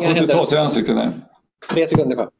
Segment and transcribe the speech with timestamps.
[0.00, 0.96] Man får inte ta sig i ansiktet.
[0.96, 1.08] Nej.
[1.70, 2.30] Tre sekunder kvar.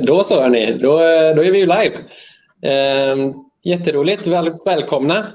[0.06, 0.98] då så hörni, då,
[1.36, 1.92] då är vi ju live.
[2.62, 3.32] Ehm,
[3.64, 4.26] jätteroligt.
[4.26, 5.26] Väl, välkomna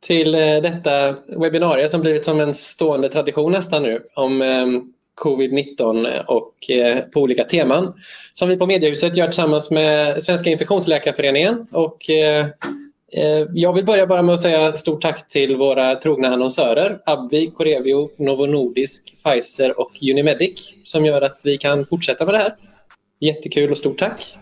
[0.00, 4.92] till eh, detta webbinarie som blivit som en stående tradition nästan nu om ehm,
[5.24, 7.94] covid-19 och eh, på olika teman
[8.32, 12.79] som vi på Mediehuset gör tillsammans med Svenska infektionsläkarföreningen och eh, Eh,
[13.12, 17.50] Eh, jag vill börja bara med att säga stort tack till våra trogna annonsörer Abvi,
[17.56, 22.54] Corevio, Novo Nordisk, Pfizer och Unimedic som gör att vi kan fortsätta med det här.
[23.20, 24.36] Jättekul och stort tack.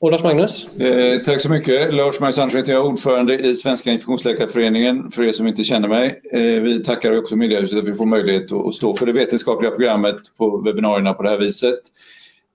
[0.00, 0.78] Och Lars Magnus?
[0.80, 1.94] Eh, tack så mycket.
[1.94, 6.20] Lars Magnus Andersson heter jag, ordförande i Svenska infektionsläkarföreningen för er som inte känner mig.
[6.32, 10.16] Eh, vi tackar också Miljöhuset att vi får möjlighet att stå för det vetenskapliga programmet
[10.38, 11.80] på webbinarierna på det här viset.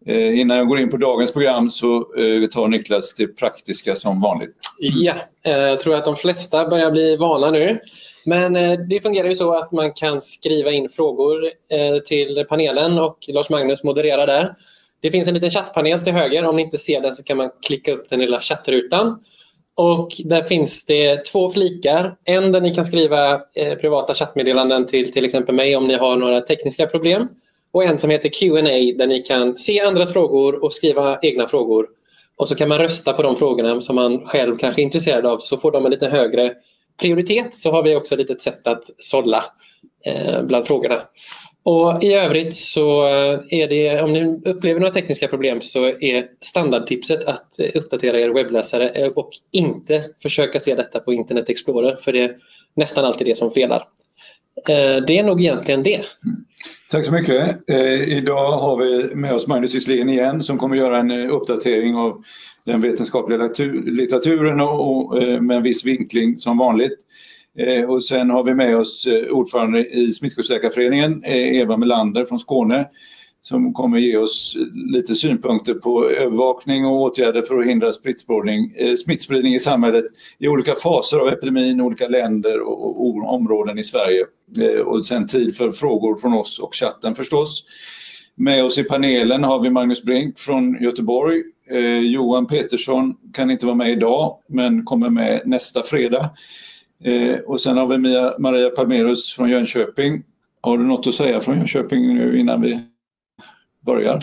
[0.09, 4.21] Eh, innan jag går in på dagens program så eh, tar Niklas det praktiska som
[4.21, 4.55] vanligt.
[4.79, 5.13] Ja,
[5.45, 7.79] eh, jag tror att de flesta börjar bli vana nu.
[8.25, 8.53] Men
[8.89, 11.51] det fungerar ju så att man kan skriva in frågor
[12.05, 14.55] till panelen och Lars Magnus modererar där.
[15.01, 16.45] Det finns en liten chattpanel till höger.
[16.45, 19.23] Om ni inte ser den så kan man klicka upp den lilla chattrutan.
[19.75, 22.15] Och där finns det två flikar.
[22.25, 23.41] En där ni kan skriva
[23.81, 27.27] privata chattmeddelanden till till exempel mig om ni har några tekniska problem
[27.71, 28.61] och en som heter Q&A
[28.97, 31.87] där ni kan se andras frågor och skriva egna frågor.
[32.35, 35.39] Och så kan man rösta på de frågorna som man själv kanske är intresserad av
[35.39, 36.53] så får de en lite högre
[37.01, 37.55] prioritet.
[37.55, 39.43] Så har vi också ett litet sätt att sålla
[40.05, 41.01] eh, bland frågorna.
[41.63, 46.25] Och I övrigt så eh, är det, om ni upplever några tekniska problem så är
[46.41, 52.21] standardtipset att uppdatera er webbläsare och inte försöka se detta på Internet Explorer för det
[52.21, 52.35] är
[52.75, 53.87] nästan alltid det som felar.
[54.69, 56.01] Eh, det är nog egentligen det.
[56.91, 57.69] Tack så mycket.
[57.69, 61.95] Eh, idag har vi med oss Magnus Gisslén igen som kommer göra en eh, uppdatering
[61.95, 62.23] av
[62.65, 63.49] den vetenskapliga
[63.85, 66.97] litteraturen och, med en viss vinkling som vanligt.
[67.87, 72.85] Och sen har vi med oss ordförande i Smittskyddsläkarföreningen, Eva Melander från Skåne
[73.41, 74.57] som kommer ge oss
[74.93, 80.05] lite synpunkter på övervakning och åtgärder för att hindra smittspridning, eh, smittspridning i samhället
[80.37, 84.25] i olika faser av epidemin, olika länder och, områden i Sverige.
[84.61, 87.63] Eh, och sen tid för frågor från oss och chatten förstås.
[88.35, 91.43] Med oss i panelen har vi Magnus Brink från Göteborg.
[91.71, 96.29] Eh, Johan Petersson kan inte vara med idag men kommer med nästa fredag.
[97.03, 100.23] Eh, och sen har vi Mia, Maria Palmerus från Jönköping.
[100.61, 102.79] Har du något att säga från Jönköping nu innan vi
[103.93, 104.19] börjar?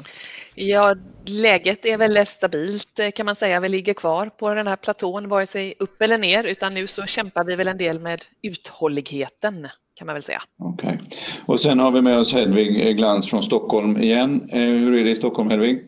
[0.55, 0.95] Ja,
[1.27, 3.61] läget är väl stabilt kan man säga.
[3.61, 7.07] Vi ligger kvar på den här platån, vare sig upp eller ner, utan nu så
[7.07, 10.43] kämpar vi väl en del med uthålligheten kan man väl säga.
[10.59, 10.89] Okej.
[10.89, 11.19] Okay.
[11.47, 14.49] Och sen har vi med oss Hedvig Glans från Stockholm igen.
[14.53, 15.85] Eh, hur är det i Stockholm, Hedvig?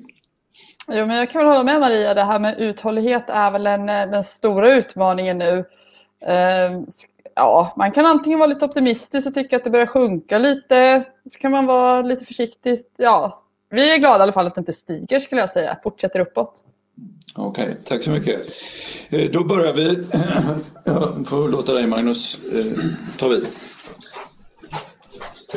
[0.88, 2.14] Jo, men jag kan väl hålla med Maria.
[2.14, 5.64] Det här med uthållighet är väl en, eh, den stora utmaningen nu.
[6.26, 6.86] Ehm,
[7.34, 11.04] ja, man kan antingen vara lite optimistisk och tycka att det börjar sjunka lite.
[11.24, 12.78] Så kan man vara lite försiktig.
[12.96, 13.32] Ja,
[13.70, 15.78] vi är glada i alla fall att det inte stiger skulle jag säga.
[15.82, 16.64] Fortsätter uppåt.
[17.34, 18.46] Okej, okay, tack så mycket.
[19.08, 20.04] Eh, då börjar vi.
[20.84, 22.64] Jag får låta dig Magnus eh,
[23.18, 23.46] ta vid.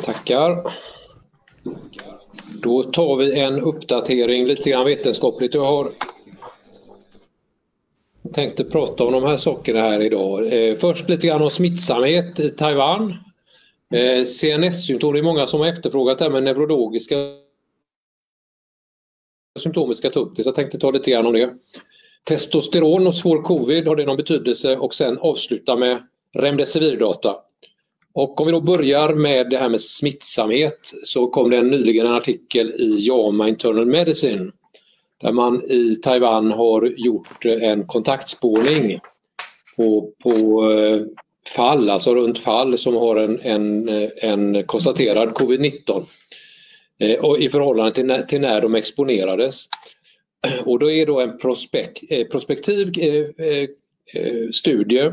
[0.04, 0.72] Tackar.
[2.62, 5.54] Då tar vi en uppdatering lite grann vetenskapligt.
[5.54, 5.92] Jag har
[8.32, 10.52] tänkte prata om de här sakerna här idag.
[10.52, 13.14] Eh, först lite grann om smittsamhet i Taiwan.
[14.26, 17.16] CNS-symptom, det är många som har efterfrågat det här med neurologiska
[19.58, 21.50] symptomet ska ta upp det, så jag tänkte ta lite grann om det.
[22.24, 24.76] Testosteron och svår covid, har det någon betydelse?
[24.76, 26.02] Och sen avsluta med
[26.34, 27.36] remdesivir-data.
[28.14, 32.14] Och om vi då börjar med det här med smittsamhet så kom det nyligen en
[32.14, 34.52] artikel i JAMA Internal Medicine
[35.20, 39.00] där man i Taiwan har gjort en kontaktspårning
[39.76, 40.30] på, på
[40.70, 41.02] eh,
[41.56, 46.04] fall, alltså runt fall som har en, en, eh, en konstaterad covid-19.
[47.02, 49.64] Eh, och i förhållande till när, till när de exponerades.
[50.64, 53.68] Och då är då en prospekt, eh, prospektiv eh, eh,
[54.14, 55.12] eh, studie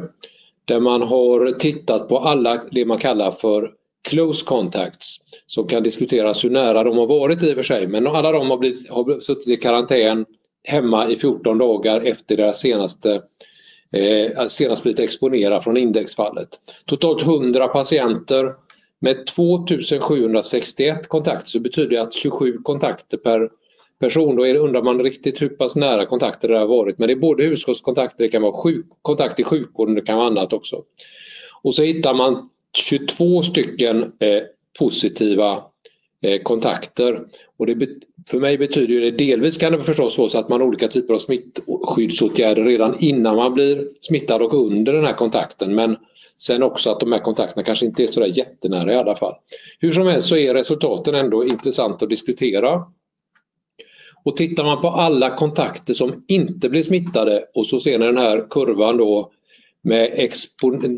[0.66, 3.72] där man har tittat på alla det man kallar för
[4.10, 8.08] close contacts som kan diskuteras hur nära de har varit i och för sig men
[8.08, 10.26] alla de har, blivit, har suttit i karantän
[10.64, 13.22] hemma i 14 dagar efter deras senaste
[13.94, 16.50] eh, senast blivit exponerade från indexfallet.
[16.86, 18.54] Totalt 100 patienter
[19.00, 23.50] med 2761 kontakter så betyder det att 27 kontakter per
[24.00, 24.36] person.
[24.36, 27.00] Då är det, undrar man riktigt hur pass nära kontakter det har varit.
[27.00, 30.28] Men det är både hushållskontakter, det kan vara sjuk, kontakt i sjukvården, det kan vara
[30.28, 30.84] annat också.
[31.62, 34.42] Och så hittar man 22 stycken eh,
[34.80, 35.64] positiva
[36.22, 37.22] eh, kontakter.
[37.58, 37.90] Och det,
[38.30, 41.14] för mig betyder det delvis kan det förstås vara så att man har olika typer
[41.14, 45.76] av smittskyddsåtgärder redan innan man blir smittad och under den här kontakten.
[45.76, 45.98] Men
[46.42, 49.36] Sen också att de här kontakterna kanske inte är så där jättenära i alla fall.
[49.80, 52.84] Hur som helst så är resultaten ändå intressant att diskutera.
[54.24, 58.18] Och tittar man på alla kontakter som inte blir smittade och så ser ni den
[58.18, 59.32] här kurvan då
[59.82, 60.32] med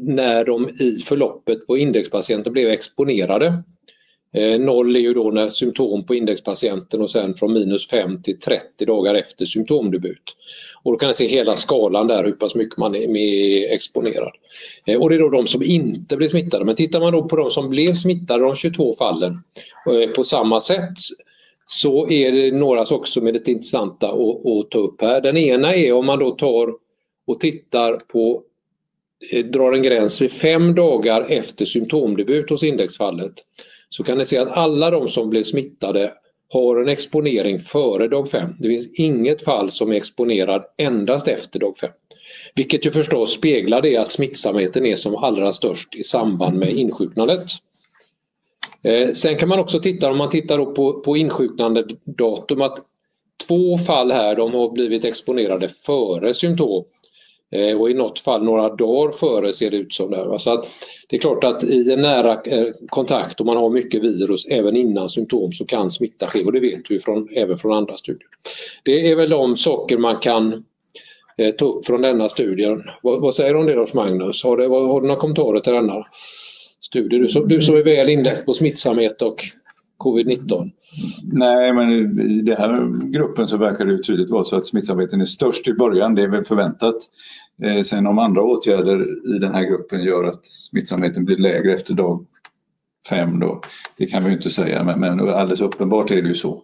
[0.04, 3.64] när de i förloppet på indexpatienter blev exponerade.
[4.34, 8.40] Eh, noll är ju då när symptom på indexpatienten och sen från minus 5 till
[8.40, 10.38] 30 dagar efter symptomdebut.
[10.84, 14.32] Och då kan ni se hela skalan där hur pass mycket man är exponerad.
[14.86, 16.66] Eh, och det är då de som inte blir smittade.
[16.66, 19.44] Men tittar man då på de som blev smittade, de 22 fallen,
[19.88, 20.94] eh, på samma sätt
[21.66, 25.22] så är det några saker som är lite intressanta att, att ta upp här.
[25.22, 26.74] Den ena är om man då tar
[27.28, 28.44] och tittar på
[29.46, 33.34] drar en gräns vid fem dagar efter symptomdebut hos indexfallet
[33.92, 36.14] så kan ni se att alla de som blev smittade
[36.54, 38.56] har en exponering före dag 5.
[38.60, 41.90] Det finns inget fall som är exponerad endast efter dag 5.
[42.56, 47.44] Vilket ju förstås speglar det att smittsamheten är som allra störst i samband med insjuknandet.
[48.84, 52.80] Eh, sen kan man också titta, om man tittar på, på insjuknandedatum, att
[53.48, 56.86] två fall här de har blivit exponerade före symptom
[57.52, 60.40] Eh, och i något fall några dagar före ser det ut som det.
[60.40, 60.68] Så att
[61.10, 64.76] det är klart att i en nära eh, kontakt och man har mycket virus även
[64.76, 68.28] innan symptom så kan smitta ske och det vet vi från, även från andra studier.
[68.84, 70.66] Det är väl de saker man kan
[71.38, 72.84] eh, ta upp från denna studien.
[73.02, 74.44] Vad, vad säger du om det Lars Magnus?
[74.44, 74.58] Har,
[74.88, 76.06] har du några kommentarer till denna
[76.80, 77.18] studie?
[77.18, 79.44] Du, som, du som är väl inläst på smittsamhet och
[80.04, 80.72] covid-19?
[81.24, 81.92] Nej, men
[82.32, 85.74] i den här gruppen så verkar det tydligt vara så att smittsamheten är störst i
[85.74, 86.16] början.
[86.16, 86.96] Det är väl förväntat.
[87.64, 89.02] Eh, sen om andra åtgärder
[89.36, 92.26] i den här gruppen gör att smittsamheten blir lägre efter dag
[93.10, 93.62] fem då,
[93.98, 96.64] det kan vi inte säga men, men alldeles uppenbart är det ju så.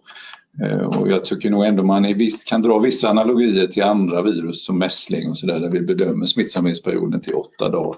[0.62, 4.64] Eh, och jag tycker nog ändå man viss, kan dra vissa analogier till andra virus
[4.64, 7.96] som mässling och sådär där vi bedömer smittsamhetsperioden till åtta dagar.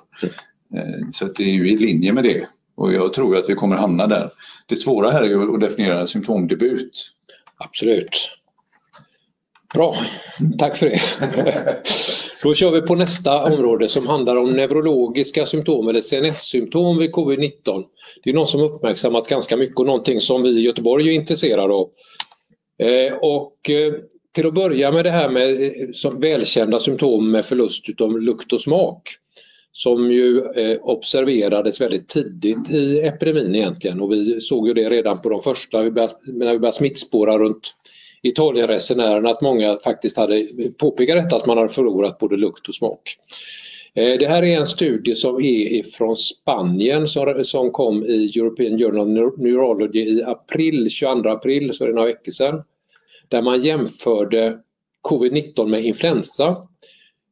[0.74, 3.76] Eh, så det är ju i linje med det och jag tror att vi kommer
[3.76, 4.28] hamna där.
[4.66, 7.10] Det svåra här är ju att definiera symptomdebut.
[7.56, 8.39] Absolut.
[9.74, 9.96] Bra,
[10.58, 11.00] tack för det.
[12.42, 17.84] Då kör vi på nästa område som handlar om neurologiska symptom eller CNS-symptom vid covid-19.
[18.24, 21.74] Det är något som uppmärksammat ganska mycket och någonting som vi i Göteborg är intresserade
[21.74, 21.88] av.
[22.82, 23.92] Eh, och eh,
[24.34, 28.60] till att börja med det här med eh, välkända symptom med förlust av lukt och
[28.60, 29.02] smak
[29.72, 30.42] som ju
[30.80, 35.78] observerades väldigt tidigt i epidemin egentligen och vi såg ju det redan på de första,
[35.78, 37.74] när vi började smittspåra runt
[38.22, 43.16] Italienresenärerna att många faktiskt hade påpekat detta att man hade förlorat både lukt och smak.
[43.94, 47.06] Eh, det här är en studie som är från Spanien
[47.42, 52.08] som kom i European Journal of Neurology i april, 22 april, så det är några
[52.08, 52.62] veckor sedan.
[53.28, 54.58] Där man jämförde
[55.08, 56.56] covid-19 med influensa.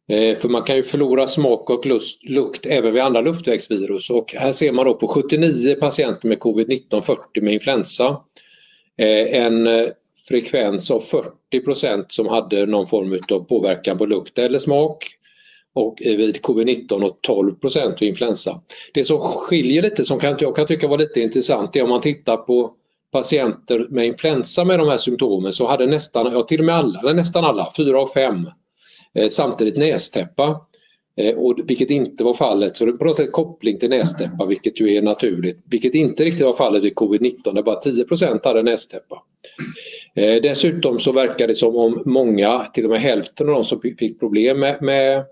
[0.08, 4.34] Eh, för man kan ju förlora smak och lust, lukt även vid andra luftvägsvirus och
[4.34, 8.20] här ser man då på 79 patienter med covid-19, 40 med influensa.
[8.98, 9.66] Eh, en
[10.28, 11.04] frekvens av
[11.52, 15.04] 40% som hade någon form av påverkan på lukt eller smak
[15.74, 18.60] och vid covid-19 och 12% vid influensa.
[18.94, 22.36] Det som skiljer lite, som jag kan tycka var lite intressant, är om man tittar
[22.36, 22.74] på
[23.12, 27.00] patienter med influensa med de här symptomen så hade nästan, ja till och med alla,
[27.00, 28.46] eller nästan alla, fyra av fem,
[29.14, 30.60] eh, samtidigt nästäppa.
[31.16, 34.46] Eh, och, vilket inte var fallet, så det är på något sätt koppling till nästäppa
[34.46, 38.62] vilket ju är naturligt, vilket inte riktigt var fallet vid covid-19 där bara 10% hade
[38.62, 39.22] nästäppa.
[40.18, 43.80] Eh, dessutom så verkar det som om många, till och med hälften av de som
[43.80, 45.24] fick problem med, med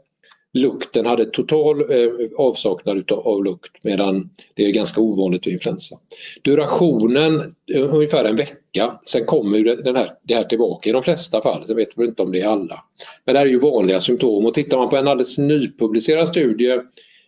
[0.53, 5.97] lukten hade total eh, avsaknad utav, av lukt medan det är ganska ovanligt vid influensa.
[6.43, 11.03] Durationen eh, ungefär en vecka, sen kommer det, den här, det här tillbaka i de
[11.03, 12.85] flesta fall, sen vet vi inte om det är alla.
[13.25, 14.47] Men det här är ju vanliga symptom.
[14.47, 16.81] Och tittar man på en alldeles nypublicerad studie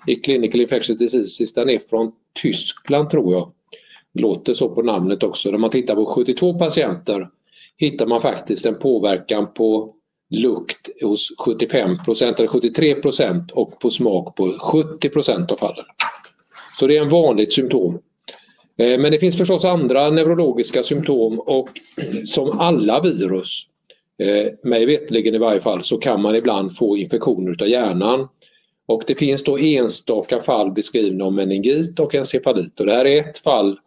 [0.06, 2.12] i Clinical Infectious Diseases, den är från
[2.42, 3.52] Tyskland tror jag,
[4.14, 7.28] låter så på namnet också, där man tittar på 72 patienter
[7.78, 9.94] hittar man faktiskt en påverkan på
[10.30, 15.85] lukt hos 75% eller 73% och på smak på 70% av fallen.
[16.78, 17.99] Så det är en vanligt symptom.
[18.78, 21.68] Eh, men det finns förstås andra neurologiska symptom och
[22.26, 23.62] som alla virus,
[24.23, 28.28] eh, mig vetligen i varje fall, så kan man ibland få infektioner utav hjärnan.
[28.87, 33.20] Och det finns då enstaka fall beskrivna om meningit och encefalit och det här är
[33.20, 33.78] ett fall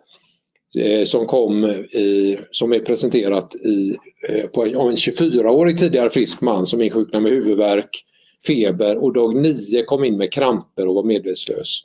[0.75, 3.97] Eh, som kom i, som är presenterat i,
[4.29, 8.05] eh, på en, av en 24-årig tidigare frisk man som insjuknade med huvudvärk,
[8.47, 11.81] feber och dag 9 kom in med kramper och var medvetslös.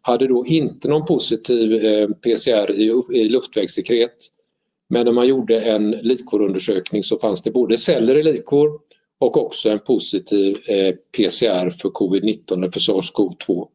[0.00, 4.16] Hade då inte någon positiv eh, PCR i, i luftvägssekret
[4.88, 8.80] men när man gjorde en likorundersökning så fanns det både celler i likor
[9.18, 13.68] och också en positiv eh, PCR för covid-19 eller för SARS-CoV-2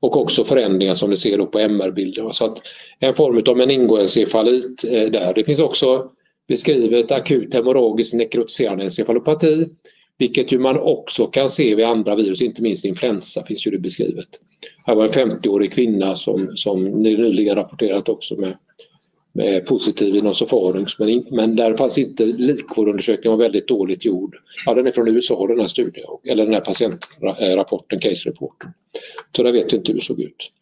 [0.00, 2.32] och också förändringar som ni ser på MR-bilden.
[2.32, 2.62] Så att
[3.00, 5.34] en form av meningoencefalit eh, där.
[5.34, 6.10] Det finns också
[6.48, 9.66] beskrivet akut hemorragisk nekrotiserande encefalopati
[10.18, 13.78] vilket ju man också kan se vid andra virus, inte minst influensa finns ju det
[13.78, 14.28] beskrivet.
[14.86, 18.56] Här var en 50-årig kvinna som, som nyligen rapporterat också med,
[19.36, 24.36] med positiv inosofarinx men, men där fanns inte likvårdundersökningen var väldigt dåligt gjord.
[24.66, 28.70] Ja, den är från USA den här studien, eller den här patientrapporten, case reporten.
[29.36, 30.52] Så där vet vi inte hur det såg ut.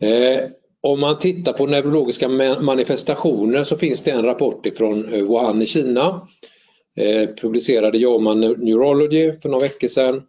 [0.00, 0.50] Eh,
[0.80, 2.28] om man tittar på neurologiska
[2.60, 6.26] manifestationer så finns det en rapport ifrån eh, Wuhan i Kina
[6.96, 10.22] eh, publicerade JAMA Neurology för några veckor sedan.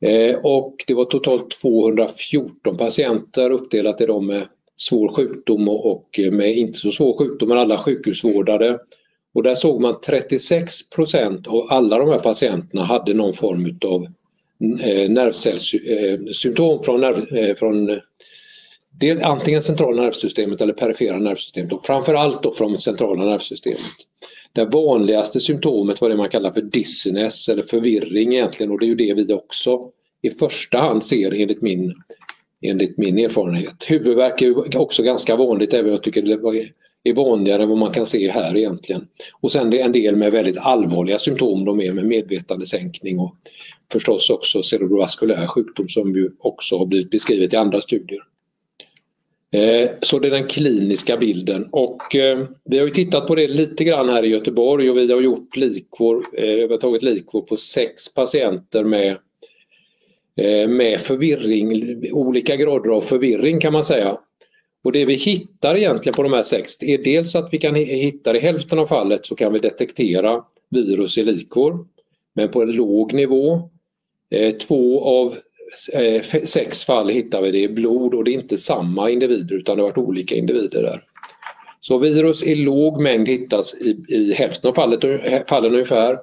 [0.00, 4.46] Eh, och det var totalt 214 patienter uppdelat i dem med
[4.80, 8.78] svår sjukdom och, och eh, med inte så svår sjukdom, men alla sjukhusvårdade.
[9.34, 14.04] Och där såg man 36 procent av alla de här patienterna hade någon form av
[14.80, 18.00] eh, nervcellssymptom eh, från, nerv, från
[19.00, 23.78] det, antingen centrala nervsystemet eller perifera nervsystemet och framförallt då från centrala nervsystemet.
[24.52, 28.88] Det vanligaste symptomet var det man kallar för dizziness eller förvirring egentligen och det är
[28.88, 29.90] ju det vi också
[30.22, 31.94] i första hand ser enligt min,
[32.62, 33.84] enligt min erfarenhet.
[33.88, 38.06] Huvudvärk är också ganska vanligt även jag tycker det är vanligare än vad man kan
[38.06, 39.08] se här egentligen.
[39.40, 43.34] Och sen det är en del med väldigt allvarliga symptom, de är med medvetandesänkning och
[43.92, 48.20] förstås också cerebrovaskulär sjukdom som ju också har blivit beskrivet i andra studier.
[49.52, 53.48] Eh, så det är den kliniska bilden och eh, vi har ju tittat på det
[53.48, 57.40] lite grann här i Göteborg och vi har gjort likvår, eh, vi har tagit likvår
[57.40, 59.16] på sex patienter med,
[60.38, 64.18] Eh, med förvirring, olika grader av förvirring kan man säga.
[64.84, 68.36] Och det vi hittar egentligen på de här sex är dels att vi kan hitta
[68.36, 71.86] i hälften av fallet så kan vi detektera virus i likor.
[72.34, 73.70] men på en låg nivå.
[74.30, 75.36] Eh, två av
[75.92, 79.76] eh, sex fall hittar vi det i blod och det är inte samma individer utan
[79.76, 81.02] det har varit olika individer där.
[81.80, 85.04] Så virus i låg mängd hittas i, i hälften av fallet,
[85.48, 86.18] fallen ungefär.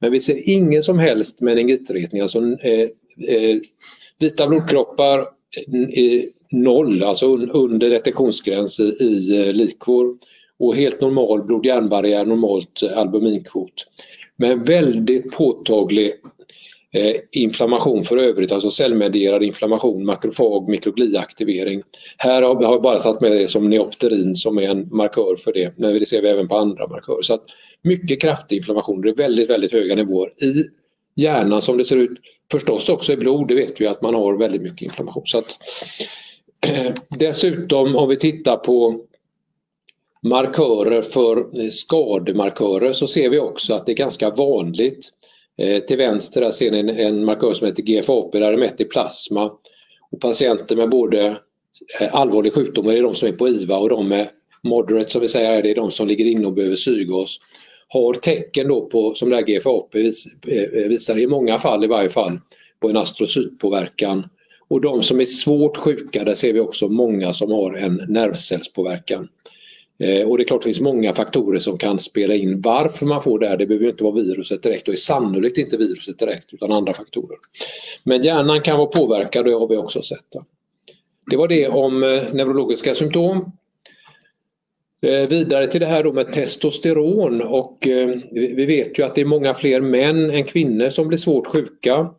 [0.00, 2.40] Men vi ser ingen som helst meningitretning, alltså
[3.28, 3.56] Eh,
[4.18, 9.66] vita blodkroppar eh, eh, noll, alltså un, under detektionsgräns i, i eh,
[10.58, 13.86] och helt normal blod-järnbarriär, normalt eh, albuminkvot.
[14.36, 16.12] Men väldigt påtaglig
[16.92, 21.82] Eh, inflammation för övrigt, alltså cellmedierad inflammation, makrofag, mikrogliaktivering.
[22.16, 25.78] Här har jag bara tagit med det som neopterin som är en markör för det,
[25.78, 27.22] men det ser vi även på andra markörer.
[27.22, 27.44] Så att
[27.82, 30.64] mycket kraftig inflammation, det är väldigt, väldigt höga nivåer i
[31.20, 32.18] hjärnan som det ser ut.
[32.50, 35.26] Förstås också i blod, det vet vi att man har väldigt mycket inflammation.
[35.26, 35.56] Så att,
[36.66, 39.00] eh, dessutom om vi tittar på
[40.22, 45.12] markörer för eh, skademarkörer så ser vi också att det är ganska vanligt
[45.60, 48.80] Eh, till vänster där ser ni en, en markör som heter GFAP, där är mätt
[48.80, 49.52] i plasma.
[50.10, 51.36] Och patienter med både
[52.00, 54.28] eh, allvarlig sjukdom, det är de som är på IVA och de med
[54.62, 57.36] moderate som vi säger, det är de som ligger inne och behöver syrgas.
[57.92, 61.86] Har tecken då på, som det här GFAP vis, eh, visar i många fall i
[61.86, 62.38] varje fall,
[62.80, 64.28] på en astrocytpåverkan.
[64.68, 69.28] Och de som är svårt sjuka, där ser vi också många som har en nervcellspåverkan.
[69.98, 73.22] Eh, och det är klart det finns många faktorer som kan spela in varför man
[73.22, 73.56] får det här.
[73.56, 77.38] Det behöver inte vara viruset direkt och är sannolikt inte viruset direkt utan andra faktorer.
[78.04, 80.36] Men hjärnan kan vara påverkad och det har vi också sett.
[81.30, 83.52] Det var det om eh, neurologiska symptom.
[85.02, 89.20] Eh, vidare till det här då med testosteron och eh, vi vet ju att det
[89.20, 92.14] är många fler män än kvinnor som blir svårt sjuka.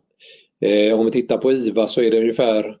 [0.60, 2.76] Eh, om vi tittar på IVA så är det ungefär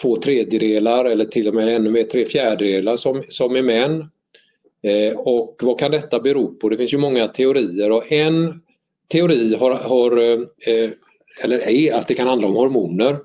[0.00, 4.04] två tredjedelar eller till och med ännu mer tre fjärdedelar som, som är män.
[5.16, 6.68] Och vad kan detta bero på?
[6.68, 8.60] Det finns ju många teorier och en
[9.12, 10.10] teori har, har
[11.42, 13.16] eller är att det kan handla om hormoner.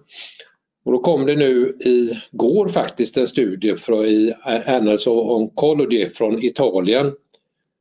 [0.86, 4.34] Och då kom det nu i går faktiskt en studie från, i
[4.66, 7.12] Annals of Oncology från Italien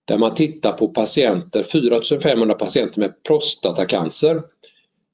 [0.04, 4.42] där man tittar på patienter, 4500 patienter med prostatacancer.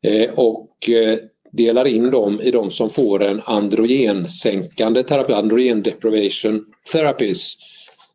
[0.03, 1.19] Eh, och eh,
[1.53, 7.57] delar in dem i de som får en androgensänkande terapi, androgen deprivation therapies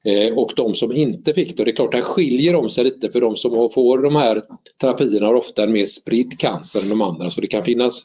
[0.06, 1.64] eh, och de som inte fick det.
[1.64, 4.42] Det är klart, här skiljer de sig lite för de som får de här
[4.82, 8.04] terapierna har ofta en mer spridd cancer än de andra så det kan finnas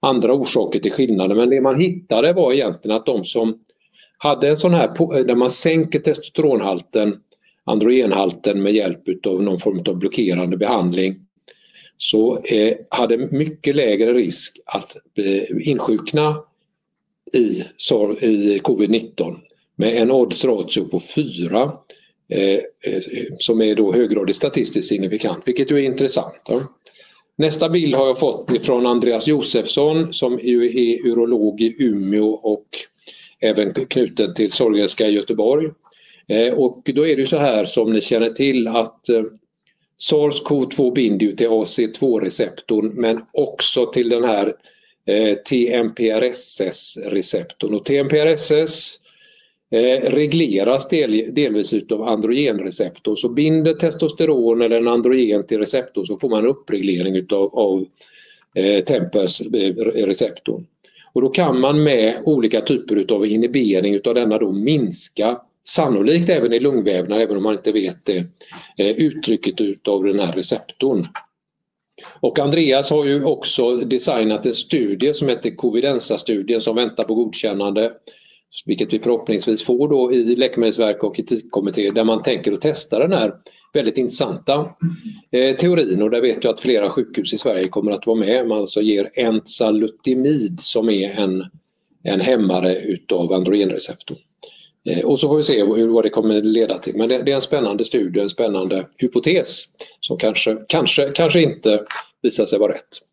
[0.00, 3.58] andra orsaker till skillnaden men det man hittade var egentligen att de som
[4.18, 7.16] hade en sån här, där man sänker testosteronhalten,
[7.64, 11.14] androgenhalten med hjälp av någon form av blockerande behandling
[11.96, 16.36] så eh, hade mycket lägre risk att eh, insjukna
[17.32, 17.64] i,
[18.20, 19.36] i covid-19
[19.76, 21.72] med en odds ratio på 4
[22.28, 23.02] eh, eh,
[23.38, 26.42] som är då höggradigt statistiskt signifikant, vilket ju är intressant.
[26.48, 26.62] Ja.
[27.38, 32.66] Nästa bild har jag fått ifrån Andreas Josefsson som ju är urolog i Umeå och
[33.40, 35.70] även knuten till Sahlgrenska i Göteborg.
[36.28, 39.22] Eh, och då är det så här som ni känner till att eh,
[40.10, 44.54] SARS-CoV-2 binder ju till AC2-receptorn men också till den här
[45.06, 47.74] eh, TMPRSS-receptorn.
[47.74, 48.98] Och TMPRSS
[49.70, 53.16] eh, regleras del, delvis utav androgenreceptorn.
[53.16, 57.86] Så binder testosteron eller en androgen till receptorn så får man en uppreglering utav, av
[58.54, 60.60] eh, TMPRS-receptorn.
[60.60, 60.66] Eh,
[61.12, 66.52] Och då kan man med olika typer utav inhibering utav denna då minska sannolikt även
[66.52, 68.24] i lungvävnad, även om man inte vet det,
[68.78, 71.04] eh, uttrycket utav den här receptorn.
[72.20, 77.92] Och Andreas har ju också designat en studie som heter Covidensa-studien som väntar på godkännande.
[78.66, 83.12] Vilket vi förhoppningsvis får då i Läkemedelsverket och etikkommitté där man tänker att testa den
[83.12, 83.34] här
[83.72, 84.70] väldigt intressanta
[85.30, 88.48] eh, teorin och där vet jag att flera sjukhus i Sverige kommer att vara med.
[88.48, 91.44] Man alltså ger enzalutamid som är en,
[92.02, 94.18] en hämmare utav androgenreceptorn.
[94.88, 96.96] Eh, och så får vi se vad det kommer leda till.
[96.96, 99.64] Men det, är en spännande studie, en spännande hypotes
[100.00, 101.84] som kanske, kanske, kanske inte
[102.22, 103.07] visar sig vara rätt.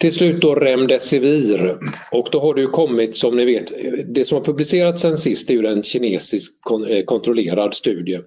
[0.00, 1.78] Till slut då Remdesivir
[2.12, 3.72] och då har det ju kommit som ni vet,
[4.06, 6.52] det som har publicerats sen sist är ju en kinesisk
[6.88, 8.20] eh, kontrollerad studie.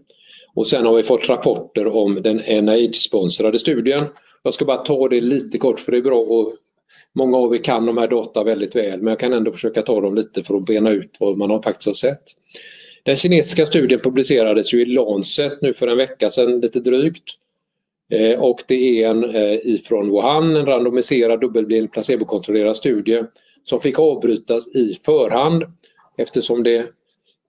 [0.55, 4.01] Och sen har vi fått rapporter om den NIH-sponsrade studien.
[4.43, 6.53] Jag ska bara ta det lite kort för det är bra och
[7.13, 10.01] Många av er kan de här data väldigt väl men jag kan ändå försöka ta
[10.01, 12.23] dem lite för att bena ut vad man har faktiskt har sett.
[13.03, 17.23] Den kinesiska studien publicerades ju i Lancet nu för en vecka sedan lite drygt.
[18.11, 23.23] Eh, och det är en eh, ifrån Wuhan, en randomiserad dubbelblind placebokontrollerad studie
[23.63, 25.63] som fick avbrytas i förhand
[26.17, 26.77] eftersom det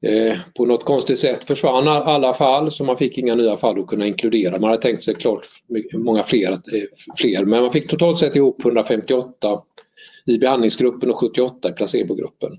[0.03, 3.87] eh, på något konstigt sätt försvann alla fall så man fick inga nya fall att
[3.87, 4.59] kunna inkludera.
[4.59, 5.47] Man hade tänkt sig klart
[5.93, 6.83] många fler, eh,
[7.17, 9.63] fler men man fick totalt sett ihop 158
[10.27, 12.59] i behandlingsgruppen och 78 i placebogruppen.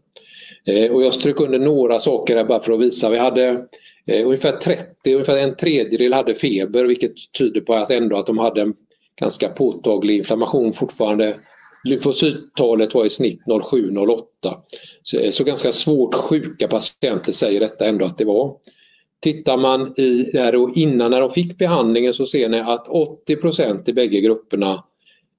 [0.92, 3.10] Och jag strök under några saker här bara för att visa.
[3.10, 3.66] Vi hade
[4.08, 8.38] Eh, ungefär 30, ungefär en tredjedel hade feber vilket tyder på att ändå att de
[8.38, 8.74] hade en
[9.20, 11.36] ganska påtaglig inflammation fortfarande.
[11.84, 14.24] Lymfocyttalet var i snitt 07-08.
[15.04, 18.56] Så, eh, så, ganska svårt sjuka patienter säger detta ändå att det var.
[19.20, 23.90] Tittar man i där och innan när de fick behandlingen så ser ni att 80%
[23.90, 24.84] i bägge grupperna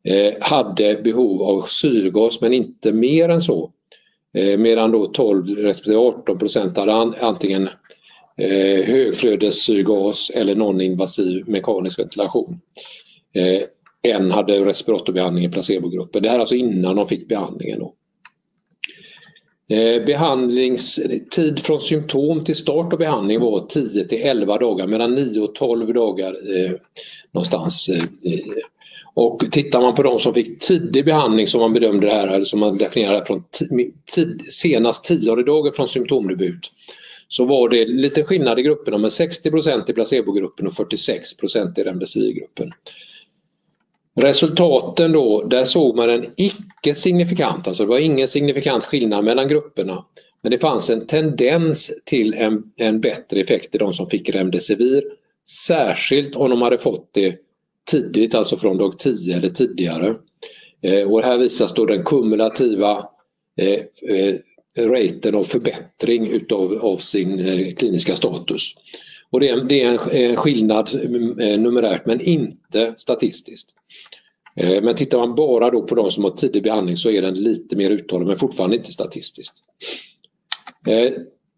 [0.04, 3.72] eh, hade behov av syrgas men inte mer än så.
[4.34, 6.38] Eh, medan då 12 respektive 18
[6.76, 7.68] hade an, antingen
[8.36, 12.58] eh, högflödessyrgas eller non-invasiv mekanisk ventilation.
[13.34, 13.62] Eh,
[14.02, 16.22] en hade respiratorbehandling i placebogruppen.
[16.22, 17.78] Det här är alltså innan de fick behandlingen.
[17.78, 17.94] Då.
[19.70, 25.40] Eh, behandlingstid från symptom till start av behandling var 10 till 11 dagar mellan 9
[25.40, 26.72] och 12 dagar eh,
[27.32, 27.88] någonstans.
[27.88, 28.40] Eh, eh,
[29.14, 32.44] och tittar man på de som fick tidig behandling som man bedömde det här, eller
[32.44, 33.44] som man definierade från
[34.50, 36.70] senast tionde dagen från symptomdebut
[37.28, 42.70] så var det lite skillnad i grupperna med 60% i placebogruppen och 46% i remdesivirgruppen.
[44.20, 49.48] Resultaten då, där såg man en icke signifikant, alltså det var ingen signifikant skillnad mellan
[49.48, 50.04] grupperna.
[50.42, 55.04] Men det fanns en tendens till en, en bättre effekt i de som fick remdesivir.
[55.66, 57.36] Särskilt om de hade fått det
[57.90, 60.14] tidigt, alltså från dag 10 eller tidigare.
[60.82, 63.08] Eh, och här visas då den kumulativa
[63.56, 63.80] eh,
[64.16, 64.34] eh,
[64.78, 68.74] raten av förbättring utav, av sin eh, kliniska status.
[69.30, 70.90] Och det är, det är en, skillnad
[71.40, 73.74] eh, numerärt men inte statistiskt.
[74.56, 77.34] Eh, men tittar man bara då på de som har tidig behandling så är den
[77.34, 79.54] lite mer uttalad men fortfarande inte statistiskt.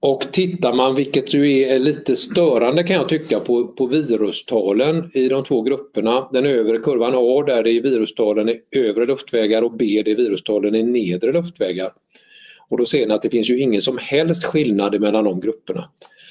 [0.01, 5.29] Och tittar man, vilket ju är lite störande kan jag tycka, på, på virustalen i
[5.29, 6.29] de två grupperna.
[6.33, 10.75] Den övre kurvan A där är virustalen i övre luftvägar och B det är virustalen
[10.75, 11.91] i nedre luftvägar.
[12.69, 15.85] Och då ser ni att det finns ju ingen som helst skillnad mellan de grupperna.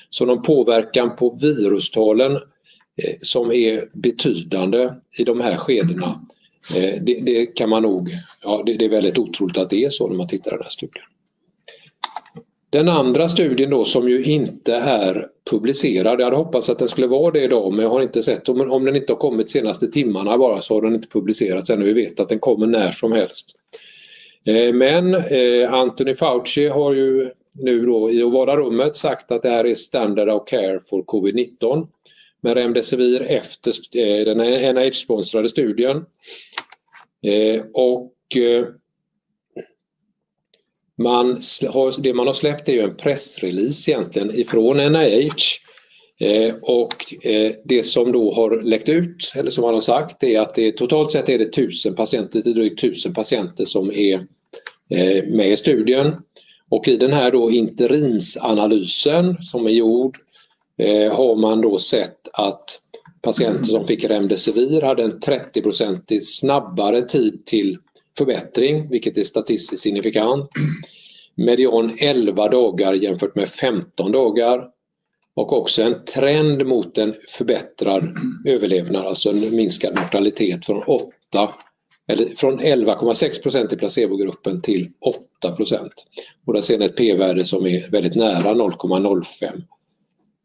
[0.09, 2.35] Så någon påverkan på virustalen
[2.95, 6.25] eh, som är betydande i de här skedena,
[6.77, 8.09] eh, det, det, kan man nog,
[8.43, 10.63] ja det, det, är väldigt otroligt att det är så när man tittar på den
[10.63, 11.05] här studien.
[12.69, 17.07] Den andra studien då som ju inte är publicerad, jag hade hoppats att den skulle
[17.07, 19.87] vara det idag men jag har inte sett, om, om den inte har kommit senaste
[19.87, 21.85] timmarna bara så har den inte publicerats ännu.
[21.85, 23.55] Vi vet att den kommer när som helst.
[24.45, 29.49] Eh, men eh, Anthony Fauci har ju nu då i ovala rummet sagt att det
[29.49, 31.87] här är standard of care for covid-19
[32.41, 34.37] med remdesivir efter eh, den
[34.75, 36.05] NIH-sponsrade studien.
[37.73, 38.11] Och
[40.97, 41.27] man
[41.69, 45.59] har, det man har släppt är ju en pressrelease egentligen ifrån NIH
[46.19, 50.39] Eh, och eh, det som då har läckt ut, eller som man har sagt, är
[50.39, 54.27] att det, totalt sett är det tusen patienter, lite drygt tusen patienter som är
[54.89, 56.15] Eh, med i studien.
[56.69, 60.17] Och i den här då interimsanalysen som är gjord
[60.77, 62.79] eh, har man då sett att
[63.21, 67.77] patienter som fick Remdesivir hade en 30% snabbare tid till
[68.17, 70.49] förbättring, vilket är statistiskt signifikant.
[71.35, 74.67] Median 11 dagar jämfört med 15 dagar
[75.35, 78.03] och också en trend mot en förbättrad
[78.45, 81.53] överlevnad, alltså en minskad mortalitet från 8
[82.07, 84.89] eller från 11,6 procent i placebogruppen till
[85.41, 85.93] 8 procent.
[86.45, 89.61] Och där ser ni ett p-värde som är väldigt nära 0,05.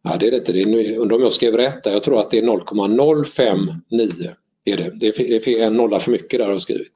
[0.02, 1.92] Ja, det är det inte, det är, undrar om jag skrev rätt där.
[1.92, 4.30] Jag tror att det är 0,059.
[4.64, 4.90] Är det.
[5.00, 6.92] det är en nolla för mycket där har jag skrivit.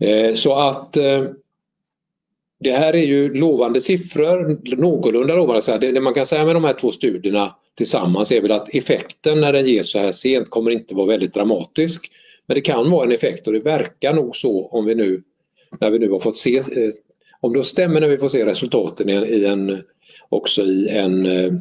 [0.00, 1.24] Eh, så att eh,
[2.60, 5.62] det här är ju lovande siffror, någorlunda lovande.
[5.62, 5.78] Så här.
[5.78, 9.40] Det, det man kan säga med de här två studierna tillsammans är väl att effekten
[9.40, 12.10] när den ges så här sent kommer inte vara väldigt dramatisk.
[12.46, 15.22] Men det kan vara en effekt och det verkar nog så om vi nu,
[15.80, 16.64] när vi nu har fått se, eh,
[17.40, 19.82] om det stämmer när vi får se resultaten i en, i en
[20.28, 21.52] också i en, eh,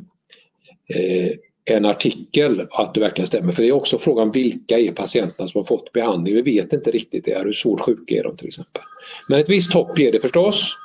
[0.89, 1.32] eh
[1.65, 3.52] en artikel att det verkligen stämmer.
[3.52, 6.36] För det är också frågan vilka är patienterna som har fått behandling?
[6.36, 8.82] Vi vet inte riktigt det, hur svårt sjuka är de till exempel.
[9.30, 10.76] Men ett visst hopp ger det förstås.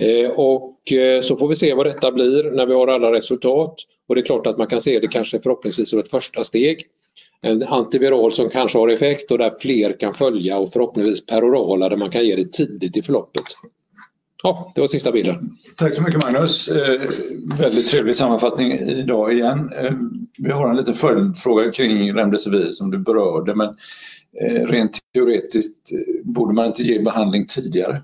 [0.00, 3.74] Eh, och eh, så får vi se vad detta blir när vi har alla resultat.
[4.06, 6.82] Och det är klart att man kan se det kanske förhoppningsvis som ett första steg.
[7.42, 11.96] En antiviral som kanske har effekt och där fler kan följa och förhoppningsvis perorala där
[11.96, 13.44] man kan ge det tidigt i förloppet.
[14.42, 15.50] Ja, det var sista bilden.
[15.76, 16.68] Tack så mycket Magnus.
[16.68, 17.00] Eh,
[17.60, 19.72] väldigt trevlig sammanfattning idag igen.
[19.72, 19.92] Eh,
[20.38, 23.68] vi har en liten följdfråga kring Remdesivir som du berörde men
[24.40, 28.02] eh, rent teoretiskt eh, borde man inte ge behandling tidigare?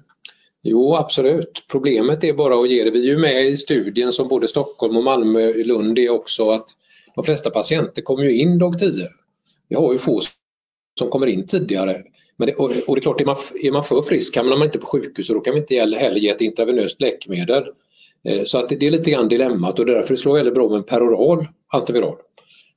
[0.62, 1.64] Jo, absolut.
[1.70, 2.90] Problemet är bara att ge det.
[2.90, 6.50] Vi är ju med i studien som både Stockholm och Malmö och Lund är också
[6.50, 6.66] att
[7.14, 9.08] de flesta patienter kommer ju in dag 10.
[9.68, 10.20] Vi har ju få
[10.98, 12.02] som kommer in tidigare.
[12.36, 14.66] Men det, och, och det är klart, är man, är man för frisk hamnar man
[14.66, 17.64] inte på sjukhus och då kan vi inte heller ge ett intravenöst läkemedel.
[18.24, 20.68] Eh, så att det, det är lite grann dilemmat och därför slår det väldigt bra
[20.68, 22.16] med en peroral antiviral.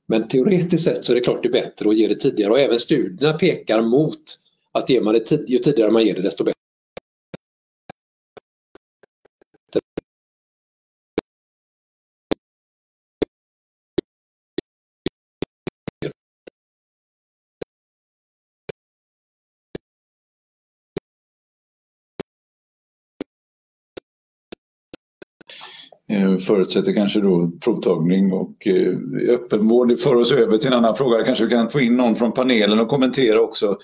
[0.06, 2.60] Men teoretiskt sett så är det klart det är bättre att ge det tidigare och
[2.60, 4.38] även studierna pekar mot
[4.72, 6.54] att ger man det tid, ju tidigare man ger det desto bättre.
[26.10, 28.94] Eh, förutsätter kanske då provtagning och eh,
[29.34, 29.88] öppenvård.
[29.88, 31.24] Det för oss över till en annan fråga.
[31.24, 33.78] Kanske vi kan få in någon från panelen och kommentera också.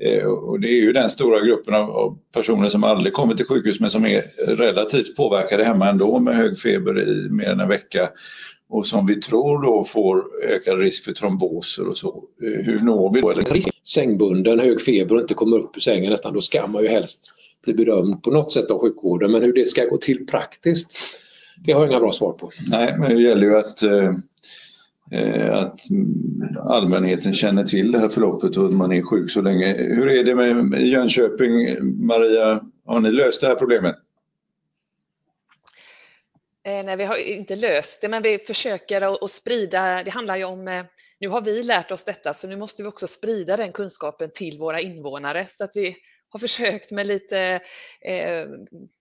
[0.00, 3.80] Eh, och det är ju den stora gruppen av personer som aldrig kommer till sjukhus
[3.80, 4.22] men som är
[4.56, 8.08] relativt påverkade hemma ändå med hög feber i mer än en vecka
[8.68, 12.24] och som vi tror då får ökad risk för tromboser och så.
[12.40, 13.32] Hur når vi då?
[13.94, 17.34] Sängbunden, hög feber och inte kommer upp ur sängen nästan, då ska man ju helst
[17.64, 19.32] bli bedömd på något sätt av sjukvården.
[19.32, 20.92] Men hur det ska gå till praktiskt
[21.64, 22.50] det har jag inga bra svar på.
[22.70, 24.14] Nej, men det gäller ju att, eh,
[25.54, 25.80] att
[26.60, 29.66] allmänheten känner till det här förloppet och att man är sjuk så länge.
[29.78, 32.60] Hur är det med Jönköping, Maria?
[32.86, 33.96] Har ni löst det här problemet?
[36.64, 40.02] Eh, nej, vi har inte löst det, men vi försöker att sprida.
[40.04, 40.84] Det handlar ju om, eh,
[41.20, 44.58] nu har vi lärt oss detta, så nu måste vi också sprida den kunskapen till
[44.58, 45.96] våra invånare så att vi
[46.32, 47.60] har försökt med lite
[48.00, 48.46] eh,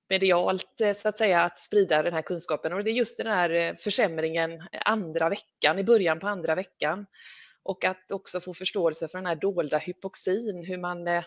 [0.09, 3.27] medialt eh, så att säga att sprida den här kunskapen och det är just den
[3.27, 7.05] här eh, försämringen andra veckan, i början på andra veckan.
[7.63, 11.23] Och att också få förståelse för den här dolda hypoxin, hur man eh,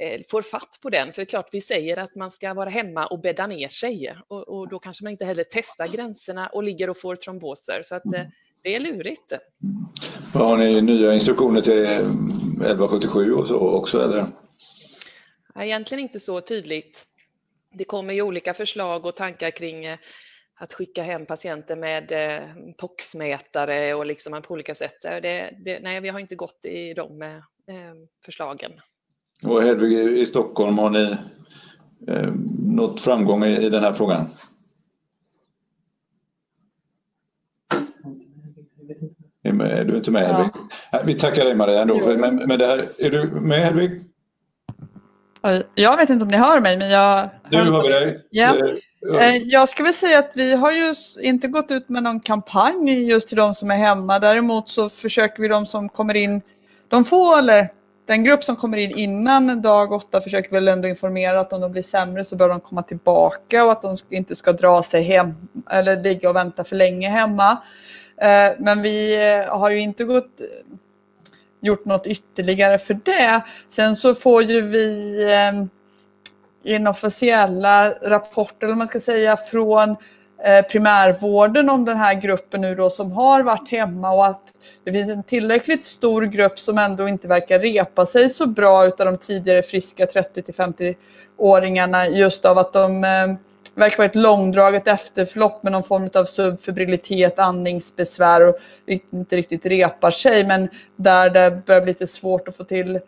[0.00, 1.12] eh, får fatt på den.
[1.12, 4.14] För det är klart, vi säger att man ska vara hemma och bädda ner sig
[4.28, 7.80] och, och då kanske man inte heller testar gränserna och ligger och får tromboser.
[7.84, 8.22] Så att eh,
[8.62, 9.32] det är lurigt.
[9.32, 9.40] Mm.
[10.34, 14.26] Har ni nya instruktioner till 1177 och så också eller?
[15.60, 17.06] Egentligen inte så tydligt.
[17.72, 19.98] Det kommer ju olika förslag och tankar kring eh,
[20.54, 22.42] att skicka hem patienter med eh,
[22.78, 25.02] POX-mätare och liksom på olika sätt.
[25.02, 27.38] Det, det, nej, vi har inte gått i de eh,
[28.24, 28.72] förslagen.
[29.44, 31.16] Och Hedvig, i Stockholm, har ni
[32.08, 34.28] eh, nått framgång i, i den här frågan?
[39.42, 40.50] Är du inte med Hedvig?
[40.92, 41.02] Ja.
[41.04, 42.16] Vi tackar dig Maria ändå.
[42.16, 44.09] Men, men det här, är du med Hedvig?
[45.74, 47.28] Jag vet inte om ni hör mig, men jag...
[47.50, 48.26] Nu hör vi dig.
[48.30, 48.56] Ja.
[49.20, 53.28] Eh, jag skulle säga att vi har ju inte gått ut med någon kampanj just
[53.28, 54.18] till de som är hemma.
[54.18, 56.42] Däremot så försöker vi de som kommer in,
[56.88, 57.68] de få eller
[58.06, 61.72] den grupp som kommer in innan dag åtta försöker väl ändå informera att om de
[61.72, 65.34] blir sämre så bör de komma tillbaka och att de inte ska dra sig hem
[65.70, 67.62] eller ligga och vänta för länge hemma.
[68.16, 70.40] Eh, men vi eh, har ju inte gått,
[71.60, 73.42] gjort något ytterligare för det.
[73.68, 75.68] Sen så får ju vi ehm,
[76.64, 79.90] inofficiella rapporter, eller man ska säga, från
[80.44, 84.42] eh, primärvården om den här gruppen nu då som har varit hemma och att
[84.84, 89.06] det finns en tillräckligt stor grupp som ändå inte verkar repa sig så bra utav
[89.06, 93.36] de tidigare friska 30 till 50-åringarna just av att de ehm,
[93.74, 98.56] verkar vara ett långdraget efterförlopp med någon form av subfibrilitet, andningsbesvär och
[99.12, 103.00] inte riktigt repar sig men där det börjar bli lite svårt att få till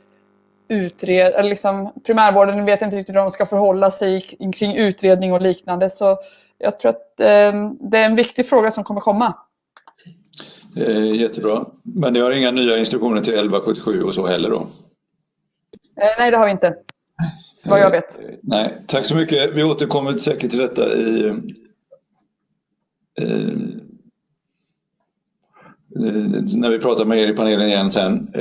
[0.68, 4.20] utred liksom, primärvården vet inte riktigt hur de ska förhålla sig
[4.54, 6.18] kring utredning och liknande så
[6.58, 9.34] jag tror att eh, det är en viktig fråga som kommer komma.
[10.76, 11.66] Eh, jättebra.
[11.82, 14.60] Men ni har inga nya instruktioner till 1177 och så heller då?
[16.00, 16.74] Eh, nej, det har vi inte.
[17.64, 18.18] Vad jag vet.
[18.18, 19.54] Eh, nej, tack så mycket.
[19.54, 21.26] Vi återkommer säkert till detta i
[23.20, 23.26] eh,
[26.56, 28.34] när vi pratar med er i panelen igen sen.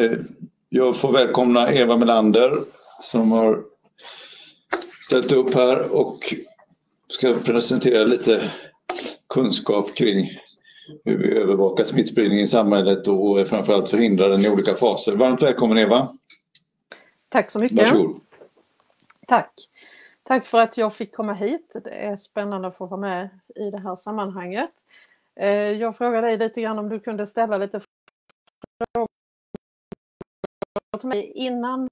[0.70, 2.58] Jag får välkomna Eva Melander
[3.02, 3.64] som har
[5.08, 6.34] ställt upp här och
[7.08, 8.52] ska presentera lite
[9.30, 10.30] kunskap kring
[11.06, 15.16] hur vi övervakar smittspridning i samhället och framförallt förhindrar den i olika faser.
[15.16, 16.10] Varmt välkommen Eva!
[17.30, 17.78] Tack så mycket!
[17.78, 18.22] Varsågod!
[19.32, 19.54] Tack!
[20.24, 21.72] Tack för att jag fick komma hit.
[21.84, 24.72] Det är spännande att få vara med i det här sammanhanget.
[25.40, 27.80] Eh, jag frågade dig lite grann om du kunde ställa lite
[28.94, 29.08] frågor
[31.00, 31.88] till mig innan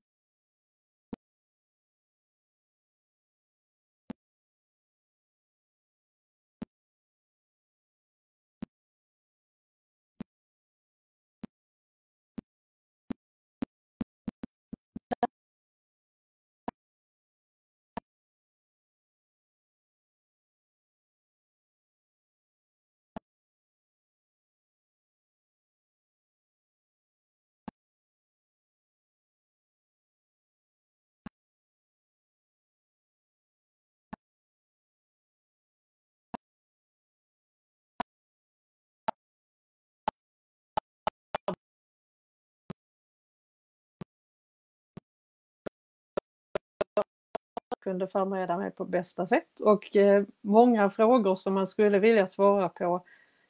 [47.79, 52.69] kunde förbereda mig på bästa sätt och eh, många frågor som man skulle vilja svara
[52.69, 53.03] på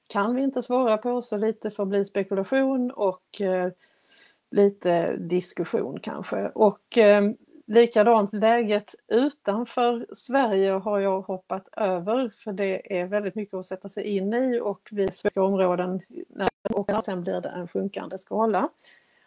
[0.08, 3.72] kan vi inte svara på så lite får bli spekulation och eh,
[4.52, 6.50] lite diskussion kanske.
[6.50, 7.32] Och eh,
[7.68, 13.90] likadant läget utanför Sverige har jag hoppat över för det är väldigt mycket att sätta
[13.90, 16.02] sig in i och vi svenska områden
[16.70, 18.70] och sen blir det en sjunkande skala.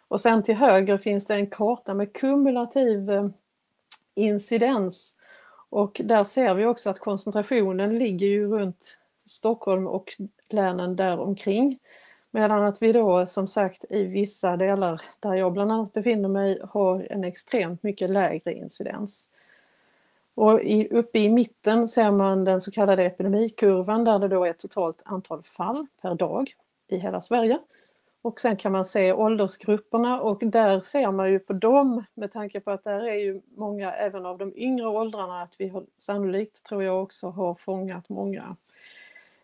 [0.07, 3.09] Och sen till höger finns det en karta med kumulativ
[4.15, 5.17] incidens.
[5.69, 10.13] Och där ser vi också att koncentrationen ligger ju runt Stockholm och
[10.49, 11.79] länen däromkring.
[12.31, 16.61] Medan att vi då som sagt i vissa delar där jag bland annat befinner mig
[16.69, 19.27] har en extremt mycket lägre incidens.
[20.35, 24.53] Och i, uppe i mitten ser man den så kallade epidemikurvan där det då är
[24.53, 26.51] totalt antal fall per dag
[26.87, 27.59] i hela Sverige.
[28.23, 32.59] Och sen kan man se åldersgrupperna och där ser man ju på dem med tanke
[32.59, 36.63] på att där är ju många även av de yngre åldrarna att vi har, sannolikt
[36.63, 38.55] tror jag också har fångat många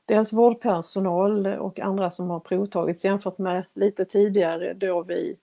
[0.10, 5.38] dels vårdpersonal och andra som har provtagits jämfört med lite tidigare då vi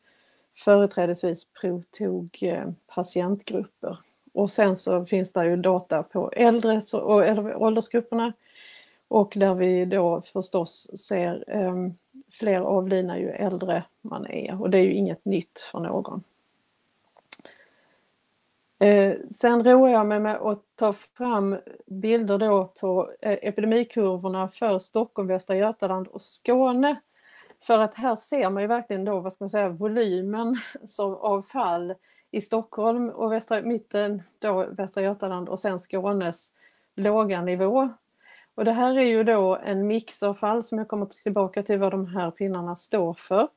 [0.59, 3.99] företrädesvis provtog eh, patientgrupper.
[4.35, 8.33] Och sen så finns det ju data på äldre och åldersgrupperna
[9.09, 11.95] och där vi då förstås ser ehm,
[12.39, 16.23] fler avlidna ju äldre man är och det är ju inget nytt för någon.
[18.79, 24.79] Eh, sen roar jag mig med att ta fram bilder då på eh, epidemikurvorna för
[24.79, 27.01] Stockholm, Västra Götaland och Skåne.
[27.63, 31.43] För att här ser man ju verkligen då, vad ska man säga, volymen som, av
[31.43, 31.95] fall
[32.31, 36.53] i Stockholm och västra, mitten då Västra Götaland och sen Skånes
[36.95, 37.89] låga nivå
[38.57, 41.79] och det här är ju då en mix av fall som jag kommer tillbaka till
[41.79, 43.49] vad de här pinnarna står för.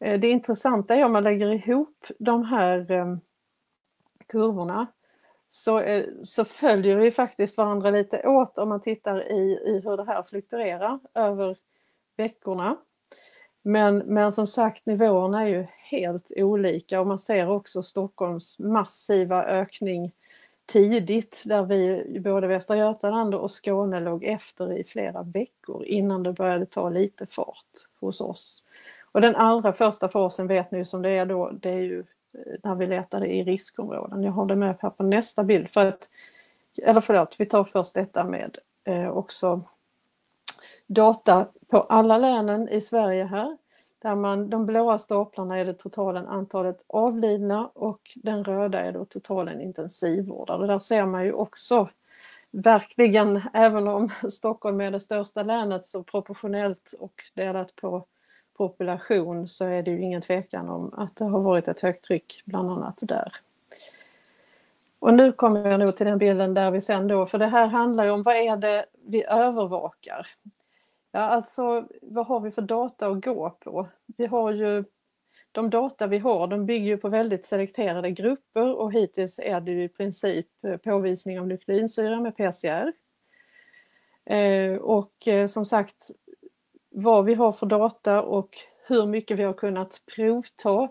[0.00, 3.20] Eh, det intressanta är om man lägger ihop de här ehm,
[4.26, 4.86] kurvorna
[5.48, 9.96] så, eh, så följer vi faktiskt varandra lite åt om man tittar i, i hur
[9.96, 11.56] det här fluktuerar över
[12.16, 12.76] veckorna.
[13.62, 19.44] Men, men som sagt nivåerna är ju helt olika och man ser också Stockholms massiva
[19.44, 20.12] ökning
[20.68, 26.32] tidigt där vi både Västra Götaland och Skåne låg efter i flera veckor innan det
[26.32, 28.64] började ta lite fart hos oss.
[29.12, 31.98] Och den allra första fasen vet ni som det är då, det är ju
[32.32, 34.22] eh, när vi letade i riskområden.
[34.22, 36.08] Jag har det med här på nästa bild för att,
[36.82, 39.62] eller förlåt, vi tar först detta med eh, också
[40.86, 43.56] data på alla länen i Sverige här.
[43.98, 49.04] Där man, de blåa staplarna är det totalen antalet avlidna och den röda är då
[49.04, 50.66] totalen intensivvårdare.
[50.66, 51.88] Där ser man ju också
[52.50, 58.06] verkligen, även om Stockholm är det största länet så proportionellt och delat på
[58.56, 62.42] population så är det ju ingen tvekan om att det har varit ett högt tryck
[62.44, 63.32] bland annat där.
[64.98, 67.66] Och nu kommer jag nog till den bilden där vi sen då, för det här
[67.66, 70.26] handlar ju om vad är det vi övervakar?
[71.12, 73.88] Ja, alltså vad har vi för data att gå på?
[74.16, 74.84] Vi har ju
[75.52, 79.72] de data vi har, de bygger ju på väldigt selekterade grupper och hittills är det
[79.72, 82.92] ju i princip eh, påvisning av nukleinsyra med PCR.
[84.24, 86.10] Eh, och eh, som sagt,
[86.90, 88.50] vad vi har för data och
[88.86, 90.88] hur mycket vi har kunnat provta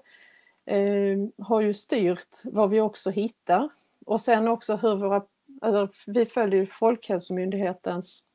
[1.37, 3.69] har ju styrt vad vi också hittar.
[4.05, 5.25] Och sen också hur våra,
[5.61, 8.26] alltså vi följer Folkhälsomyndighetens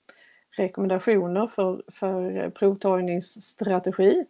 [0.57, 4.25] rekommendationer för, för provtagningsstrategi.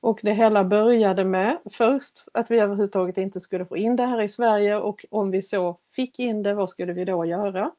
[0.00, 4.22] Och det hela började med först att vi överhuvudtaget inte skulle få in det här
[4.22, 7.70] i Sverige och om vi så fick in det, vad skulle vi då göra?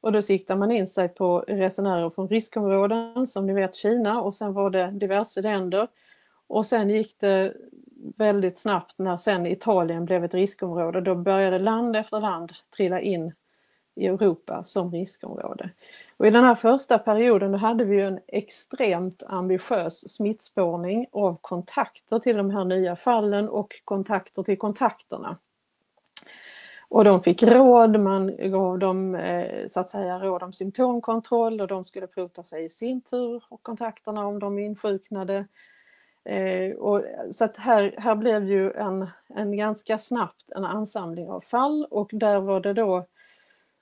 [0.00, 4.34] Och då siktar man in sig på resenärer från riskområden som ni vet Kina och
[4.34, 5.88] sen var det diverse länder.
[6.46, 7.54] Och sen gick det
[8.16, 11.00] väldigt snabbt när sen Italien blev ett riskområde.
[11.00, 13.32] Då började land efter land trilla in
[13.98, 15.70] i Europa som riskområde.
[16.16, 22.18] Och I den här första perioden då hade vi en extremt ambitiös smittspårning av kontakter
[22.18, 25.36] till de här nya fallen och kontakter till kontakterna.
[26.88, 31.68] Och de fick råd, man gav dem eh, så att säga råd om symptomkontroll och
[31.68, 35.46] de skulle provta sig i sin tur och kontakterna om de insjuknade.
[36.24, 41.40] Eh, och, så att här, här blev ju en, en ganska snabbt en ansamling av
[41.40, 43.06] fall och där var det då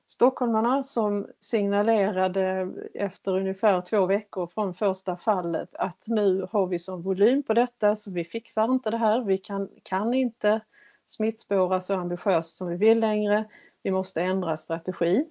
[0.09, 7.03] stockholmarna som signalerade efter ungefär två veckor från första fallet att nu har vi sån
[7.03, 10.61] volym på detta så vi fixar inte det här, vi kan, kan inte
[11.07, 13.45] smittspåra så ambitiöst som vi vill längre,
[13.83, 15.27] vi måste ändra strategi.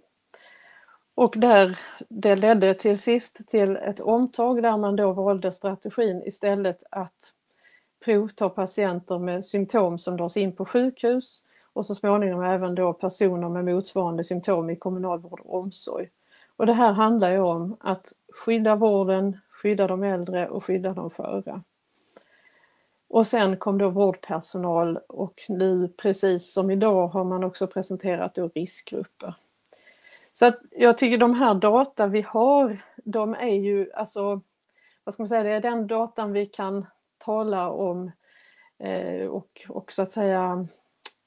[1.16, 6.84] Och där, det ledde till sist till ett omtag där man då valde strategin istället
[6.92, 7.34] att
[8.06, 11.45] provta patienter med symptom som dras in på sjukhus
[11.76, 16.10] och så småningom även då personer med motsvarande symptom i kommunalvård och omsorg.
[16.56, 21.10] Och det här handlar ju om att skydda vården, skydda de äldre och skydda de
[21.10, 21.64] sköra.
[23.08, 28.48] Och sen kom då vårdpersonal och nu precis som idag har man också presenterat då
[28.48, 29.36] riskgrupper.
[30.34, 34.42] Så att jag tycker de här data vi har, de är ju alltså,
[35.04, 36.86] vad ska man säga, det är den datan vi kan
[37.18, 38.12] tala om
[38.78, 40.68] eh, och, och så att säga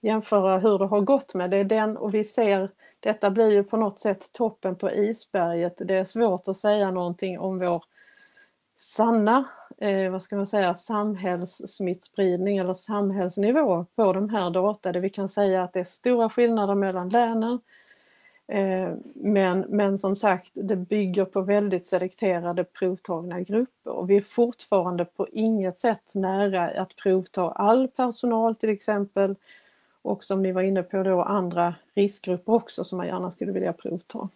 [0.01, 1.51] jämföra hur det har gått med.
[1.51, 5.75] Det är den och vi ser, detta blir ju på något sätt toppen på isberget.
[5.79, 7.85] Det är svårt att säga någonting om vår
[8.77, 9.45] sanna,
[9.79, 14.93] eh, vad ska man säga, samhällssmittspridning eller samhällsnivå på de här data.
[14.93, 17.61] Det vi kan säga att det är stora skillnader mellan länen.
[18.53, 24.21] Eh, men, men som sagt, det bygger på väldigt selekterade provtagna grupper och vi är
[24.21, 29.37] fortfarande på inget sätt nära att provta all personal till exempel
[30.09, 33.73] och som ni var inne på då andra riskgrupper också som man gärna skulle vilja
[33.73, 34.29] provta.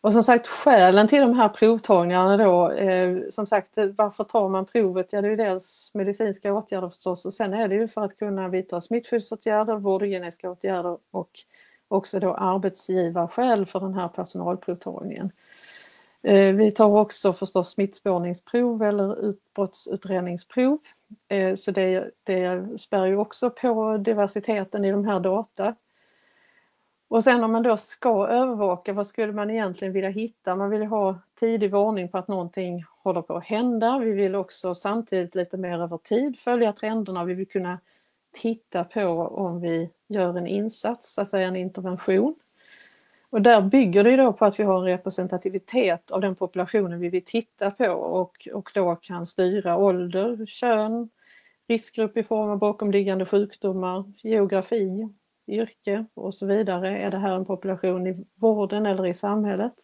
[0.00, 4.66] Och som sagt skälen till de här provtagningarna då, eh, som sagt varför tar man
[4.66, 5.12] provet?
[5.12, 8.48] Ja det är dels medicinska åtgärder förstås och sen är det ju för att kunna
[8.48, 11.30] vidta smittskyddsåtgärder, vårdhygieniska åtgärder och
[11.88, 15.32] också då arbetsgivarskäl för den här personalprovtagningen.
[16.24, 20.78] Eh, vi tar också förstås smittspårningsprov eller utbrottsutredningsprov.
[21.28, 25.74] Eh, så det, det spär ju också på diversiteten i de här data.
[27.08, 30.56] Och sen om man då ska övervaka, vad skulle man egentligen vilja hitta?
[30.56, 33.98] Man vill ha tidig varning på att någonting håller på att hända.
[33.98, 37.24] Vi vill också samtidigt lite mer över tid följa trenderna.
[37.24, 37.80] Vi vill kunna
[38.32, 42.34] titta på om vi gör en insats, alltså en intervention.
[43.34, 47.08] Och där bygger det då på att vi har en representativitet av den populationen vi
[47.08, 51.08] vill titta på och, och då kan styra ålder, kön,
[51.68, 55.08] riskgrupp i form av bakomliggande sjukdomar, geografi,
[55.46, 56.98] yrke och så vidare.
[56.98, 59.74] Är det här en population i vården eller i samhället?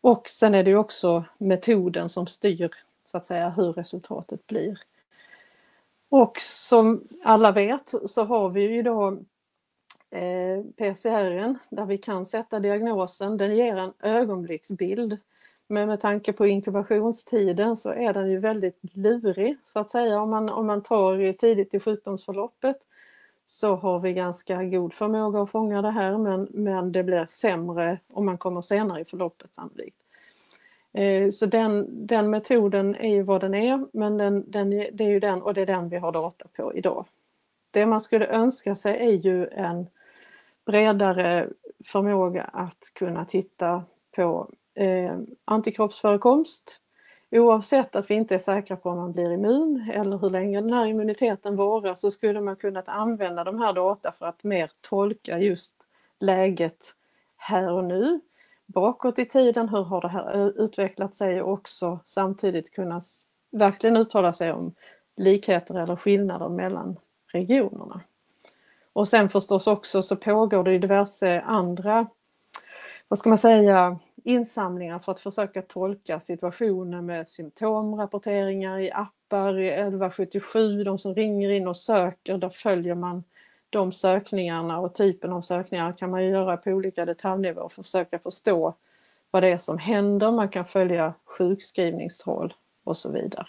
[0.00, 2.70] Och sen är det också metoden som styr
[3.04, 4.78] så att säga hur resultatet blir.
[6.08, 9.18] Och som alla vet så har vi ju då
[10.12, 13.36] Eh, PCR där vi kan sätta diagnosen.
[13.36, 15.18] Den ger en ögonblicksbild.
[15.66, 20.30] Men med tanke på inkubationstiden så är den ju väldigt lurig så att säga om
[20.30, 22.76] man, om man tar tidigt i sjukdomsförloppet
[23.46, 27.98] så har vi ganska god förmåga att fånga det här men, men det blir sämre
[28.08, 29.96] om man kommer senare i förloppet sannolikt.
[30.92, 35.08] Eh, så den, den metoden är ju vad den är men den, den, det är
[35.08, 37.06] ju den och det är den vi har data på idag.
[37.70, 39.86] Det man skulle önska sig är ju en
[40.66, 41.48] bredare
[41.84, 43.84] förmåga att kunna titta
[44.16, 46.80] på eh, antikroppsförekomst
[47.30, 50.72] oavsett att vi inte är säkra på om man blir immun eller hur länge den
[50.72, 55.38] här immuniteten varar så skulle man kunnat använda de här data för att mer tolka
[55.38, 55.76] just
[56.20, 56.94] läget
[57.36, 58.20] här och nu.
[58.66, 63.00] Bakåt i tiden, hur har det här utvecklat sig och också samtidigt kunna
[63.50, 64.74] verkligen uttala sig om
[65.16, 66.96] likheter eller skillnader mellan
[67.32, 68.00] regionerna.
[68.92, 72.06] Och sen förstås också så pågår det diverse andra,
[73.08, 80.84] vad ska man säga, insamlingar för att försöka tolka situationen med symptomrapporteringar i appar, 1177,
[80.84, 83.24] de som ringer in och söker, där följer man
[83.70, 88.18] de sökningarna och typen av sökningar kan man göra på olika detaljnivåer för att försöka
[88.18, 88.74] förstå
[89.30, 93.46] vad det är som händer, man kan följa sjukskrivningstal och så vidare.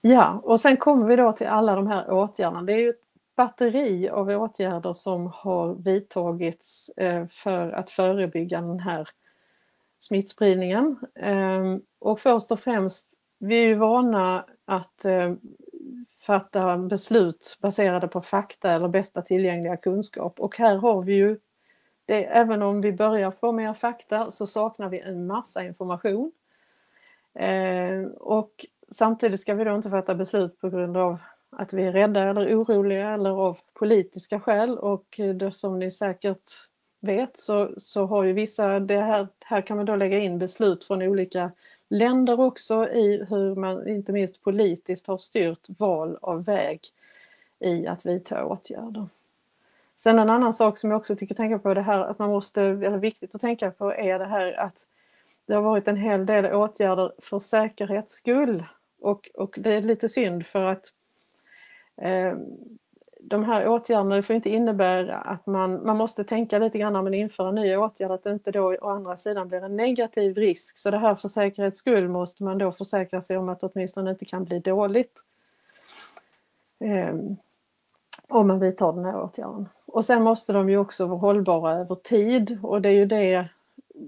[0.00, 2.62] Ja, och sen kommer vi då till alla de här åtgärderna.
[2.62, 3.02] Det är ju ett
[3.36, 9.08] batteri av åtgärder som har vidtagits eh, för att förebygga den här
[9.98, 10.96] smittspridningen.
[11.14, 15.34] Ehm, och först och främst, vi är ju vana att eh,
[16.20, 21.38] fatta beslut baserade på fakta eller bästa tillgängliga kunskap och här har vi ju
[22.06, 26.32] det, även om vi börjar få mer fakta så saknar vi en massa information.
[27.34, 31.18] Ehm, och samtidigt ska vi då inte fatta beslut på grund av
[31.50, 36.52] att vi är rädda eller oroliga eller av politiska skäl och det som ni säkert
[37.00, 40.84] vet så, så har ju vissa, det här, här kan man då lägga in beslut
[40.84, 41.50] från olika
[41.88, 46.80] länder också i hur man inte minst politiskt har styrt val av väg
[47.58, 49.08] i att vidta åtgärder.
[49.96, 52.62] Sen en annan sak som jag också tycker tänka på det här att man måste,
[52.62, 54.86] eller viktigt att tänka på är det här att
[55.46, 58.64] det har varit en hel del åtgärder för säkerhets skull
[59.00, 60.92] och, och det är lite synd för att
[62.02, 62.36] Eh,
[63.20, 67.02] de här åtgärderna, det får inte innebära att man, man måste tänka lite grann när
[67.02, 70.36] man inför en ny åtgärd att det inte då å andra sidan blir en negativ
[70.36, 70.78] risk.
[70.78, 74.10] Så det här för säkerhets skull måste man då försäkra sig om att det åtminstone
[74.10, 75.22] inte kan bli dåligt.
[76.80, 77.14] Eh,
[78.28, 79.68] om man vidtar den här åtgärden.
[79.86, 83.48] Och sen måste de ju också vara hållbara över tid och det är ju det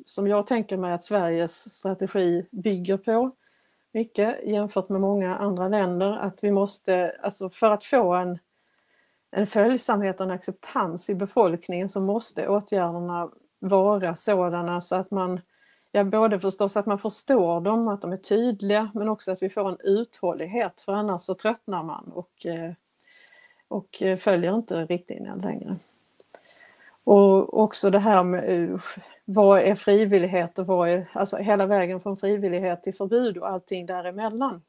[0.06, 3.30] som jag tänker mig att Sveriges strategi bygger på
[3.92, 8.38] mycket jämfört med många andra länder att vi måste, alltså för att få en,
[9.30, 15.40] en följsamhet och en acceptans i befolkningen så måste åtgärderna vara sådana så att man,
[15.92, 19.50] ja både förstås att man förstår dem, att de är tydliga men också att vi
[19.50, 22.72] får en uthållighet för annars så tröttnar man och, eh,
[23.68, 25.76] och följer inte riktlinjerna längre.
[27.12, 28.80] Och också det här med eh,
[29.24, 33.86] vad är frivillighet och vad är, alltså hela vägen från frivillighet till förbud och allting
[33.86, 34.62] däremellan.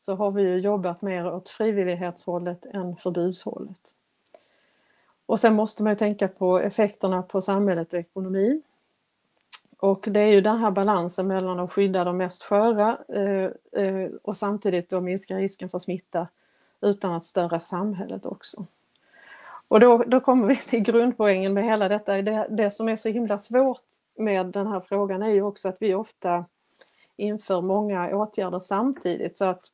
[0.00, 3.94] Så har vi ju jobbat mer åt frivillighetshållet än förbudshållet.
[5.26, 8.62] Och sen måste man ju tänka på effekterna på samhället och ekonomin.
[9.78, 14.10] Och det är ju den här balansen mellan att skydda de mest sköra eh, eh,
[14.22, 16.28] och samtidigt då minska risken för smitta
[16.80, 18.66] utan att störa samhället också.
[19.70, 22.22] Och då, då kommer vi till grundpoängen med hela detta.
[22.22, 23.84] Det, det som är så himla svårt
[24.18, 26.44] med den här frågan är ju också att vi ofta
[27.16, 29.66] inför många åtgärder samtidigt så att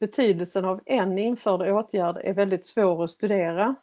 [0.00, 3.74] betydelsen av en införd åtgärd är väldigt svår att studera.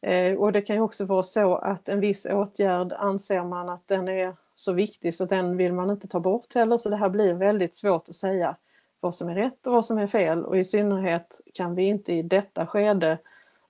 [0.00, 3.88] Eh, och det kan ju också vara så att en viss åtgärd anser man att
[3.88, 7.08] den är så viktig så den vill man inte ta bort heller så det här
[7.08, 8.56] blir väldigt svårt att säga
[9.00, 12.12] vad som är rätt och vad som är fel och i synnerhet kan vi inte
[12.12, 13.18] i detta skede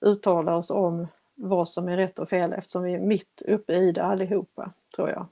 [0.01, 3.91] uttala oss om vad som är rätt och fel eftersom vi är mitt uppe i
[3.91, 5.25] det allihopa, tror jag.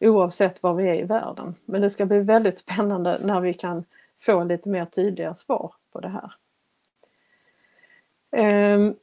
[0.00, 1.54] Oavsett var vi är i världen.
[1.64, 3.84] Men det ska bli väldigt spännande när vi kan
[4.20, 6.32] få lite mer tydliga svar på det här.
[8.30, 8.94] Ehm,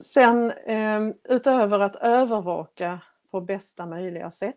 [0.00, 3.00] sen ehm, utöver att övervaka
[3.30, 4.56] på bästa möjliga sätt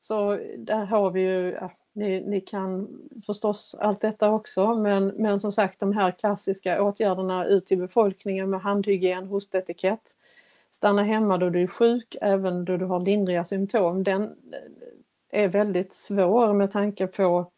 [0.00, 1.56] så där har vi ju
[1.96, 2.88] ni, ni, kan
[3.26, 8.50] förstås allt detta också men, men som sagt de här klassiska åtgärderna ut till befolkningen
[8.50, 10.14] med handhygien, hostetikett,
[10.70, 15.48] stanna hemma då du är sjuk även då du har lindriga symptom, den eh, är
[15.48, 17.50] väldigt svår med tanke på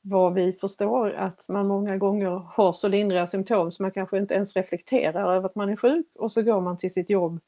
[0.00, 4.34] vad vi förstår att man många gånger har så lindriga symptom så man kanske inte
[4.34, 7.40] ens reflekterar över att man är sjuk och så går man till sitt jobb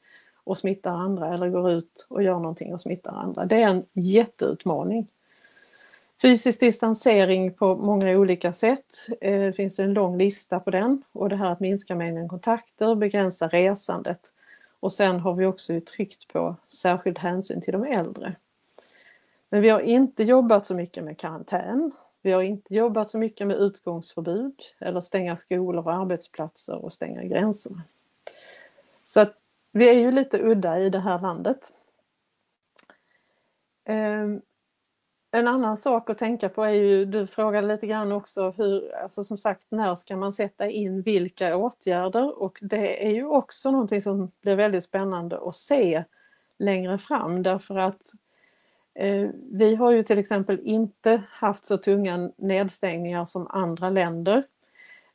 [0.43, 3.45] och smittar andra eller går ut och gör någonting och smittar andra.
[3.45, 5.07] Det är en jätteutmaning.
[6.21, 9.07] Fysisk distansering på många olika sätt.
[9.21, 12.95] Eh, det finns en lång lista på den och det här att minska mängden kontakter,
[12.95, 14.33] begränsa resandet.
[14.79, 18.35] Och sen har vi också tryckt på särskild hänsyn till de äldre.
[19.49, 21.91] Men vi har inte jobbat så mycket med karantän.
[22.21, 27.23] Vi har inte jobbat så mycket med utgångsförbud eller stänga skolor och arbetsplatser och stänga
[27.23, 27.83] gränserna.
[29.05, 29.33] Så att
[29.71, 31.71] vi är ju lite udda i det här landet.
[33.85, 34.41] Ehm,
[35.31, 39.23] en annan sak att tänka på är ju, du frågade lite grann också hur, alltså
[39.23, 42.41] som sagt, när ska man sätta in vilka åtgärder?
[42.41, 46.03] Och det är ju också någonting som blir väldigt spännande att se
[46.59, 48.01] längre fram därför att
[48.95, 54.43] eh, vi har ju till exempel inte haft så tunga nedstängningar som andra länder.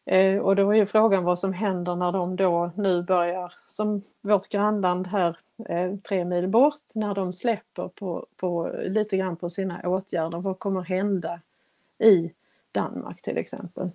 [0.04, 4.02] Eh, och då är ju frågan vad som händer när de då nu börjar, som
[4.20, 5.38] vårt grannland här
[5.68, 10.38] eh, tre mil bort, när de släpper på, på, lite grann på sina åtgärder.
[10.38, 11.40] Vad kommer hända
[11.98, 12.32] i
[12.72, 13.90] Danmark till exempel,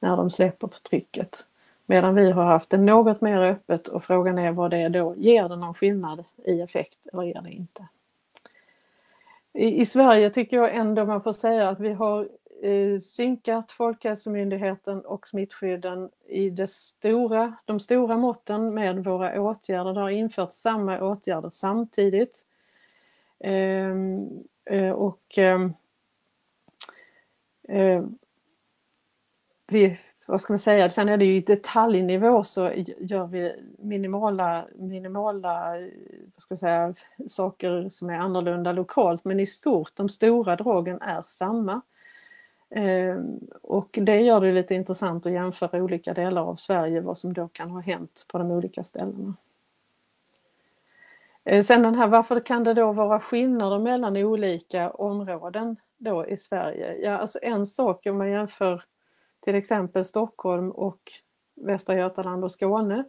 [0.00, 1.44] när de släpper på trycket?
[1.86, 5.14] Medan vi har haft det något mer öppet och frågan är vad det är då,
[5.16, 7.86] ger det någon skillnad i effekt eller ger det inte?
[9.52, 12.28] I, I Sverige tycker jag ändå man får säga att vi har
[12.62, 19.94] Eh, synkat Folkhälsomyndigheten och smittskydden i det stora, de stora måtten med våra åtgärder.
[19.94, 22.44] Det har införts samma åtgärder samtidigt.
[23.40, 24.28] Ehm,
[24.64, 25.72] eh, och ehm,
[27.68, 28.04] eh,
[29.66, 34.66] vi, vad ska man säga, sen är det ju i detaljnivå så gör vi minimala,
[34.74, 35.70] minimala
[36.34, 36.94] vad ska säga,
[37.28, 41.80] saker som är annorlunda lokalt men i stort, de stora dragen är samma.
[42.70, 47.32] Ehm, och det gör det lite intressant att jämföra olika delar av Sverige, vad som
[47.32, 49.34] då kan ha hänt på de olika ställena.
[51.44, 56.36] Ehm, sen den här, varför kan det då vara skillnader mellan olika områden då i
[56.36, 56.96] Sverige?
[56.96, 58.84] Ja, alltså en sak om man jämför
[59.40, 61.12] till exempel Stockholm och
[61.54, 63.04] Västra Götaland och Skåne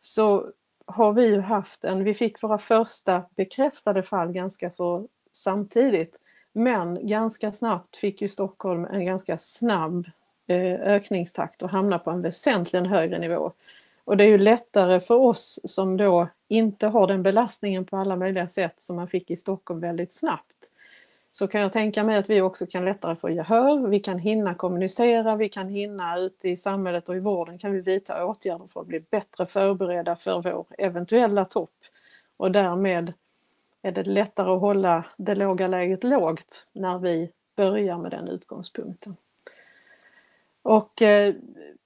[0.00, 0.52] så
[0.86, 6.16] har vi ju haft en, vi fick våra första bekräftade fall ganska så samtidigt
[6.52, 10.06] men ganska snabbt fick ju Stockholm en ganska snabb
[10.46, 13.52] eh, ökningstakt och hamna på en väsentligen högre nivå.
[14.04, 18.16] Och det är ju lättare för oss som då inte har den belastningen på alla
[18.16, 20.70] möjliga sätt som man fick i Stockholm väldigt snabbt.
[21.30, 24.54] Så kan jag tänka mig att vi också kan lättare få gehör, vi kan hinna
[24.54, 28.80] kommunicera, vi kan hinna ute i samhället och i vården kan vi vidta åtgärder för
[28.80, 31.74] att bli bättre förberedda för vår eventuella topp
[32.36, 33.12] och därmed
[33.82, 39.16] är det lättare att hålla det låga läget lågt när vi börjar med den utgångspunkten.
[40.62, 41.34] Och eh,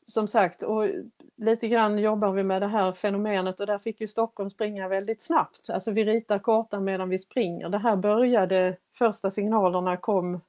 [0.07, 0.89] som sagt, och
[1.37, 5.23] lite grann jobbar vi med det här fenomenet och där fick ju Stockholm springa väldigt
[5.23, 5.71] snabbt.
[5.71, 7.69] Alltså vi ritar kartan medan vi springer.
[7.69, 10.41] Det här började, första signalerna kom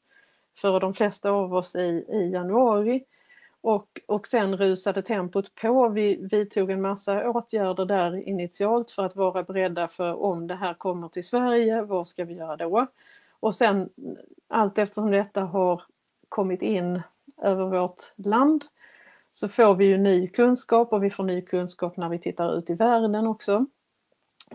[0.62, 3.04] för de flesta av oss i, i januari
[3.68, 5.90] och, och sen rusade tempot på.
[5.90, 10.56] Vi, vi tog en massa åtgärder där initialt för att vara beredda för om det
[10.56, 12.88] här kommer till Sverige, vad ska vi göra då?
[13.40, 13.90] Och sen
[14.48, 15.82] allt eftersom detta har
[16.30, 17.02] kommit in
[17.42, 18.66] över vårt land
[19.32, 22.70] så får vi ju ny kunskap och vi får ny kunskap när vi tittar ut
[22.70, 23.66] i världen också.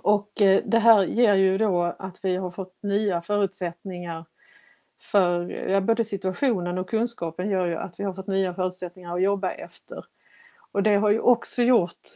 [0.03, 4.25] Och eh, det här ger ju då att vi har fått nya förutsättningar
[5.03, 9.23] för ja, både situationen och kunskapen gör ju att vi har fått nya förutsättningar att
[9.23, 10.05] jobba efter.
[10.73, 12.09] Och det har ju också gjort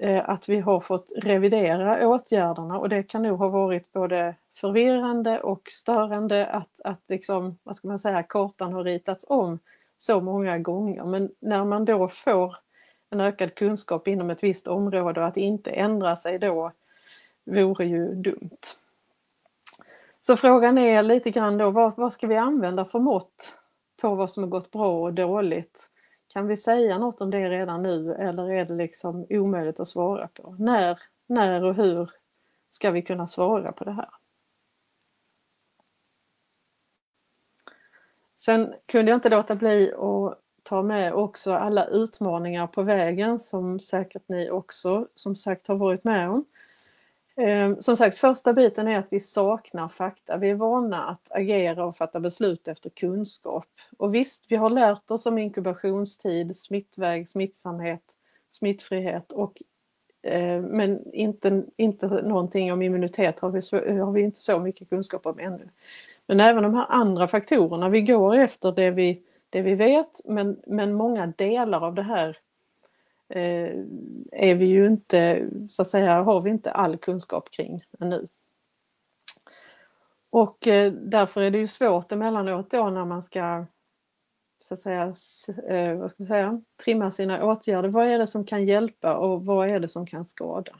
[0.00, 5.40] eh, att vi har fått revidera åtgärderna och det kan nog ha varit både förvirrande
[5.40, 9.58] och störande att, att liksom, vad ska man säga, kartan har ritats om
[9.96, 11.04] så många gånger.
[11.04, 12.56] Men när man då får
[13.10, 16.72] en ökad kunskap inom ett visst område och att inte ändra sig då
[17.44, 18.58] vore ju dumt.
[20.26, 23.58] Så frågan är lite grann då, vad, vad ska vi använda för mått
[24.00, 25.90] på vad som har gått bra och dåligt?
[26.28, 30.28] Kan vi säga något om det redan nu eller är det liksom omöjligt att svara
[30.28, 30.56] på?
[30.58, 32.10] När, när och hur
[32.70, 34.08] ska vi kunna svara på det här?
[38.38, 43.80] Sen kunde jag inte låta bli att ta med också alla utmaningar på vägen som
[43.80, 46.44] säkert ni också som sagt har varit med om.
[47.36, 50.36] Ehm, som sagt, första biten är att vi saknar fakta.
[50.36, 53.66] Vi är vana att agera och fatta beslut efter kunskap.
[53.96, 58.02] Och visst, vi har lärt oss om inkubationstid, smittväg, smittsamhet,
[58.50, 59.62] smittfrihet och
[60.22, 63.60] eh, men inte, inte någonting om immunitet har vi,
[64.00, 65.68] har vi inte så mycket kunskap om ännu.
[66.26, 70.60] Men även de här andra faktorerna, vi går efter det vi, det vi vet men,
[70.66, 72.38] men många delar av det här
[73.28, 73.84] Eh,
[74.32, 78.28] är vi ju inte, så att säga, har vi inte all kunskap kring ännu.
[80.30, 83.66] Och eh, därför är det ju svårt emellanåt då när man ska
[84.60, 85.02] så att säga,
[85.68, 87.88] eh, vad ska man säga, trimma sina åtgärder.
[87.88, 90.72] Vad är det som kan hjälpa och vad är det som kan skada?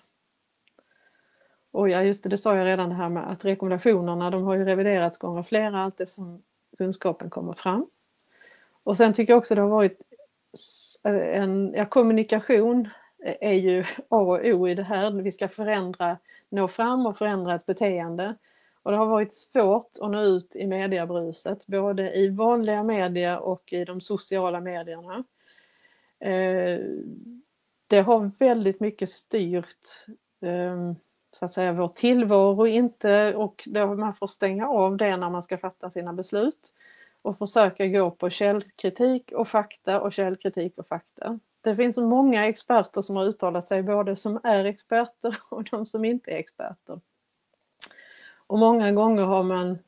[1.70, 4.55] Och ja, just det, det sa jag redan det här med att rekommendationerna de har
[4.57, 6.42] ju reviderats gånger flera allt det som
[6.78, 7.86] kunskapen kommer fram.
[8.82, 10.01] Och sen tycker jag också det har varit
[11.04, 12.88] Eh, en, ja, kommunikation
[13.40, 15.11] är ju A och O i det här.
[15.11, 18.34] Vi ska förändra, nå fram och förändra ett beteende.
[18.82, 23.72] Och det har varit svårt att nå ut i mediebruset, både i vanliga medier och
[23.72, 25.24] i de sociala medierna.
[26.20, 26.80] Eh,
[27.86, 30.07] det har väldigt mycket styrt
[30.40, 30.94] ehm,
[31.32, 35.59] så att säga vår tillvaro inte och man får stänga av det när man ska
[35.59, 36.72] fatta sina beslut
[37.27, 41.39] och försöka gå på källkritik och fakta och källkritik och fakta.
[41.61, 46.05] Det finns många experter som har uttalat sig, både som är experter och de som
[46.05, 47.01] inte är experter.
[48.47, 49.79] Och många gånger har man,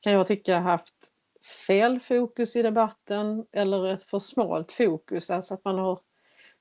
[0.00, 0.94] kan jag tycka, haft
[1.66, 6.00] fel fokus i debatten eller ett för smalt fokus, alltså att man har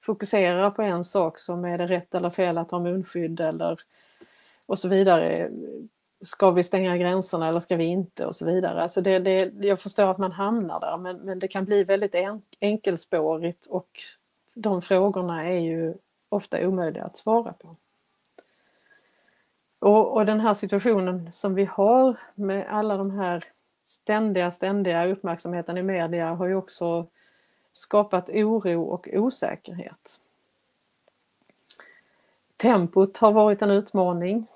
[0.02, 3.82] fokuserat på en sak som är det rätt eller fel att ha munskydd eller
[4.66, 5.52] och så vidare.
[6.22, 8.82] Ska vi stänga gränserna eller ska vi inte och så vidare.
[8.84, 12.16] Alltså det, det, jag förstår att man hamnar där men, men det kan bli väldigt
[12.16, 13.90] en, enkelspårigt och
[14.54, 15.94] de frågorna är ju
[16.30, 17.76] ofta omöjliga att svara på.
[19.80, 23.46] Och, och den här situationen som vi har med alla de här
[23.86, 27.08] ständiga, ständiga uppmärksamheten i media har ju också
[27.72, 30.20] skapat oro och osäkerhet.
[32.58, 34.48] Tempot har varit en utmaning.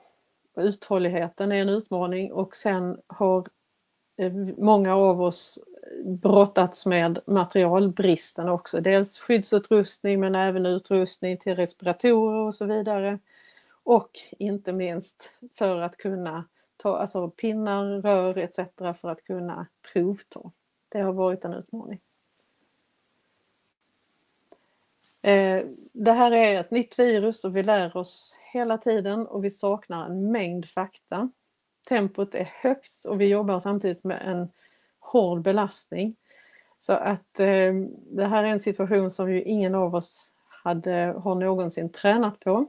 [0.56, 3.48] Uthålligheten är en utmaning och sen har
[4.18, 5.60] eh, många av oss
[6.06, 8.82] brottats med materialbristen också.
[8.82, 13.20] Dels skyddsutrustning men även utrustning till respiratorer och så vidare.
[13.84, 16.46] Och inte minst för att kunna
[16.78, 18.60] ta alltså pinnar, rör etc.
[18.78, 20.52] för att kunna provta.
[20.90, 22.00] Det har varit en utmaning.
[25.15, 29.44] Eh, Eh, det här är ett nytt virus och vi lär oss hela tiden och
[29.44, 31.30] vi saknar en mängd fakta.
[31.90, 34.50] Tempot är högt och vi jobbar samtidigt med en
[35.00, 36.16] hård belastning.
[36.80, 37.74] Så att eh,
[38.12, 40.32] det här är en situation som ju ingen av oss
[40.64, 42.66] hade, har någonsin tränat på.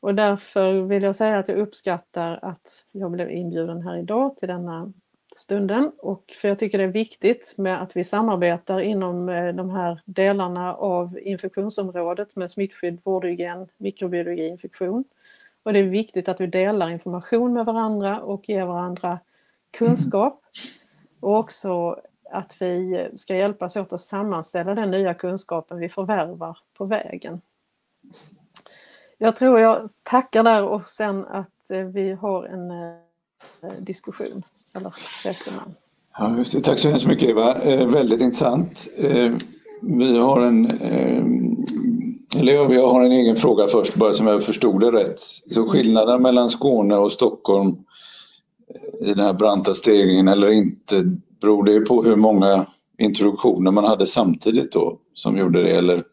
[0.00, 4.48] Och därför vill jag säga att jag uppskattar att jag blev inbjuden här idag till
[4.48, 4.92] denna
[5.36, 9.70] stunden och för jag tycker det är viktigt med att vi samarbetar inom eh, de
[9.70, 15.04] här delarna av infektionsområdet med smittskydd, vårdhygien, mikrobiologi, infektion.
[15.62, 19.18] Och det är viktigt att vi delar information med varandra och ger varandra
[19.70, 20.42] kunskap
[21.20, 26.84] och också att vi ska hjälpas åt att sammanställa den nya kunskapen vi förvärvar på
[26.84, 27.40] vägen.
[29.18, 32.96] Jag tror jag tackar där och sen att eh, vi har en eh,
[33.62, 34.42] Eh, diskussion
[34.76, 35.74] eller resonemang.
[36.18, 36.60] Ja, just det.
[36.60, 37.62] Tack så hemskt mycket Eva.
[37.62, 38.88] Eh, väldigt intressant.
[38.96, 39.32] Eh,
[39.82, 41.24] vi har en eh,
[42.36, 45.20] eller jag har en egen fråga först bara som jag förstod det rätt.
[45.50, 47.76] Så skillnaden mellan Skåne och Stockholm
[48.74, 52.66] eh, i den här branta stegringen eller inte, beror det på hur många
[52.98, 55.70] introduktioner man hade samtidigt då som gjorde det?
[55.70, 56.04] Eller,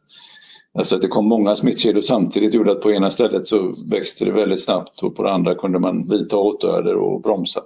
[0.78, 4.32] alltså att det kom många smittkedjor samtidigt gjorde att på ena stället så växte det
[4.32, 7.61] väldigt snabbt och på det andra kunde man vidta åtgärder och bromsa.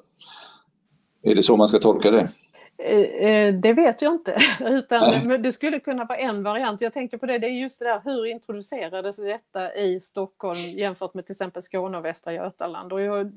[1.21, 2.29] Är det så man ska tolka det?
[2.77, 6.81] Eh, eh, det vet jag inte, utan det skulle kunna vara en variant.
[6.81, 11.13] Jag tänker på det, det är just det där hur introducerades detta i Stockholm jämfört
[11.13, 12.93] med till exempel Skåne och Västra Götaland.
[12.93, 13.31] Och jag,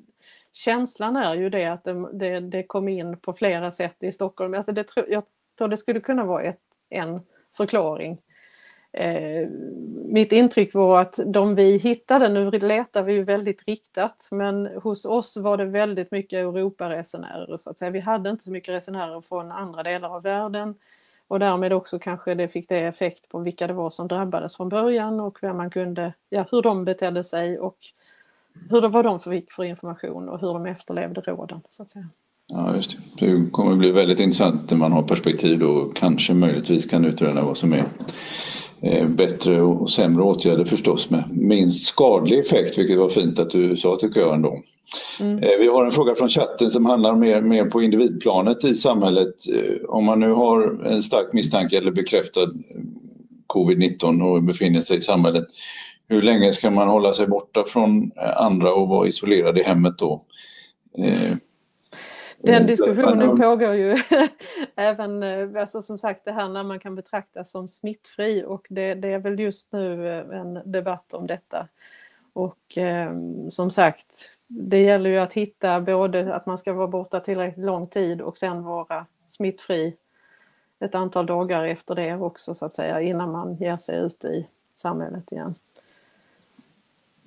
[0.52, 4.54] känslan är ju det att det, det, det kom in på flera sätt i Stockholm.
[4.54, 5.22] Alltså det, jag
[5.58, 6.60] tror det skulle kunna vara ett,
[6.90, 7.20] en
[7.56, 8.18] förklaring.
[8.92, 9.48] Eh,
[10.04, 15.04] mitt intryck var att de vi hittade, nu letar vi ju väldigt riktat, men hos
[15.04, 17.90] oss var det väldigt mycket Europaresenärer så att säga.
[17.90, 20.74] Vi hade inte så mycket resenärer från andra delar av världen
[21.28, 24.68] och därmed också kanske det fick det effekt på vilka det var som drabbades från
[24.68, 27.76] början och vem man kunde, ja, hur de betedde sig och
[28.70, 31.60] hur det, vad de fick för information och hur de efterlevde råden.
[31.70, 32.08] Så att säga.
[32.46, 33.26] Ja, just det.
[33.26, 37.42] Det kommer att bli väldigt intressant när man har perspektiv och kanske möjligtvis kan utröna
[37.42, 37.84] vad som är
[39.08, 43.96] bättre och sämre åtgärder förstås med minst skadlig effekt, vilket var fint att du sa
[43.96, 44.62] tycker jag ändå.
[45.20, 45.38] Mm.
[45.38, 49.34] Eh, vi har en fråga från chatten som handlar mer, mer på individplanet i samhället.
[49.54, 52.46] Eh, om man nu har en stark misstanke eller bekräftad
[53.46, 55.46] covid-19 och befinner sig i samhället,
[56.08, 60.22] hur länge ska man hålla sig borta från andra och vara isolerad i hemmet då?
[62.46, 63.96] Den diskussionen pågår ju
[64.74, 68.94] även, eh, alltså som sagt det här när man kan betraktas som smittfri och det,
[68.94, 71.68] det, är väl just nu eh, en debatt om detta.
[72.32, 73.12] Och eh,
[73.50, 77.86] som sagt, det gäller ju att hitta både att man ska vara borta tillräckligt lång
[77.86, 79.96] tid och sen vara smittfri
[80.80, 84.48] ett antal dagar efter det också så att säga innan man ger sig ut i
[84.74, 85.54] samhället igen.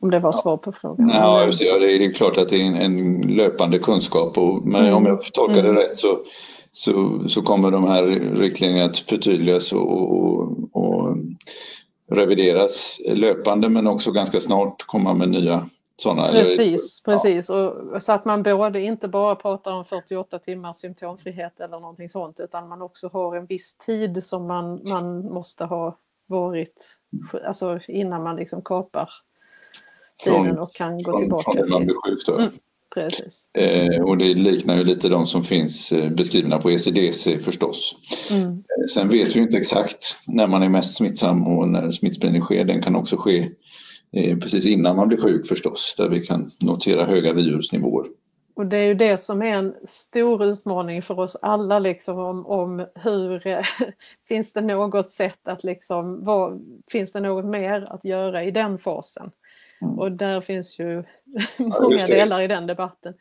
[0.02, 1.10] Om det var svar på frågan.
[1.10, 1.66] Ja, just det.
[1.66, 4.38] Ja, det är klart att det är en, en löpande kunskap.
[4.38, 4.95] Och, men mm.
[4.95, 5.76] om jag tolkar det mm.
[5.76, 6.18] rätt så,
[6.72, 8.04] så, så kommer de här
[8.36, 11.18] riktlinjerna att förtydligas och, och, och
[12.12, 15.66] revideras löpande men också ganska snart komma med nya
[16.02, 16.28] sådana.
[16.28, 16.58] Precis,
[17.06, 17.50] eller, precis.
[17.50, 17.56] Ja.
[17.56, 22.39] Och, så att man både inte bara pratar om 48 timmars symptomfrihet eller någonting sånt
[22.39, 25.97] utan man också har en viss tid som man, man måste ha
[26.28, 27.00] varit,
[27.45, 29.10] alltså innan man liksom kapar
[30.24, 31.52] tiden från, och kan gå från, tillbaka.
[31.52, 32.38] Från man blir sjuk då.
[32.38, 32.52] Mm,
[32.94, 33.42] precis.
[33.54, 37.96] Eh, och det liknar ju lite de som finns eh, beskrivna på ECDC förstås.
[38.32, 38.48] Mm.
[38.48, 42.66] Eh, sen vet vi inte exakt när man är mest smittsam och när smittspridning sker.
[42.66, 43.52] Den kan också ske
[44.12, 48.06] eh, precis innan man blir sjuk förstås, där vi kan notera höga virusnivåer.
[48.60, 52.46] Och det är ju det som är en stor utmaning för oss alla liksom om,
[52.46, 53.44] om hur
[54.28, 56.62] finns det något sätt att liksom, vad,
[56.92, 59.32] finns det något mer att göra i den fasen?
[59.82, 60.00] Mm.
[60.00, 61.04] Och där finns ju
[61.58, 63.14] många ja, delar i den debatten.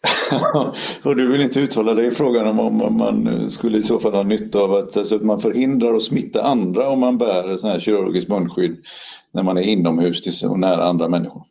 [1.02, 4.14] och du vill inte uttala dig i frågan om, om man skulle i så fall
[4.14, 7.70] ha nytta av att, alltså att man förhindrar att smitta andra om man bär sån
[7.70, 8.76] här kirurgiskt munskydd
[9.32, 11.42] när man är inomhus och nära andra människor?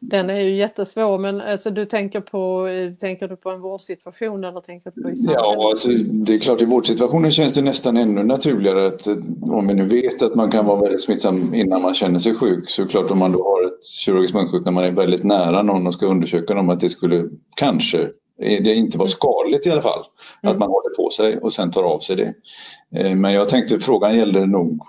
[0.00, 2.68] Den är ju jättesvår men alltså, du tänker på,
[3.00, 6.64] tänker du på en vårdsituation eller tänker du på Ja, alltså, det är klart i
[6.64, 9.06] vårdsituationen känns det nästan ännu naturligare att
[9.42, 12.68] om vi nu vet att man kan vara väldigt smittsam innan man känner sig sjuk
[12.68, 15.86] så klart om man då har ett kirurgiskt munskydd när man är väldigt nära någon
[15.86, 18.08] och ska undersöka dem att det skulle kanske
[18.40, 20.04] det inte var skadligt i alla fall.
[20.42, 20.52] Mm.
[20.52, 22.34] Att man håller på sig och sen tar av sig det.
[23.00, 24.86] Eh, men jag tänkte frågan gällde nog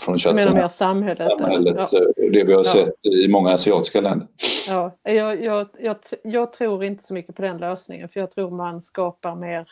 [0.00, 0.54] från chatten.
[0.54, 1.28] Menar samhället?
[1.38, 1.98] samhället ja.
[1.98, 2.64] Eh, det vi har ja.
[2.64, 4.28] sett i många asiatiska länder.
[4.68, 8.50] Ja, jag, jag, jag, jag, tror inte så mycket på den lösningen för jag tror
[8.50, 9.68] man skapar mer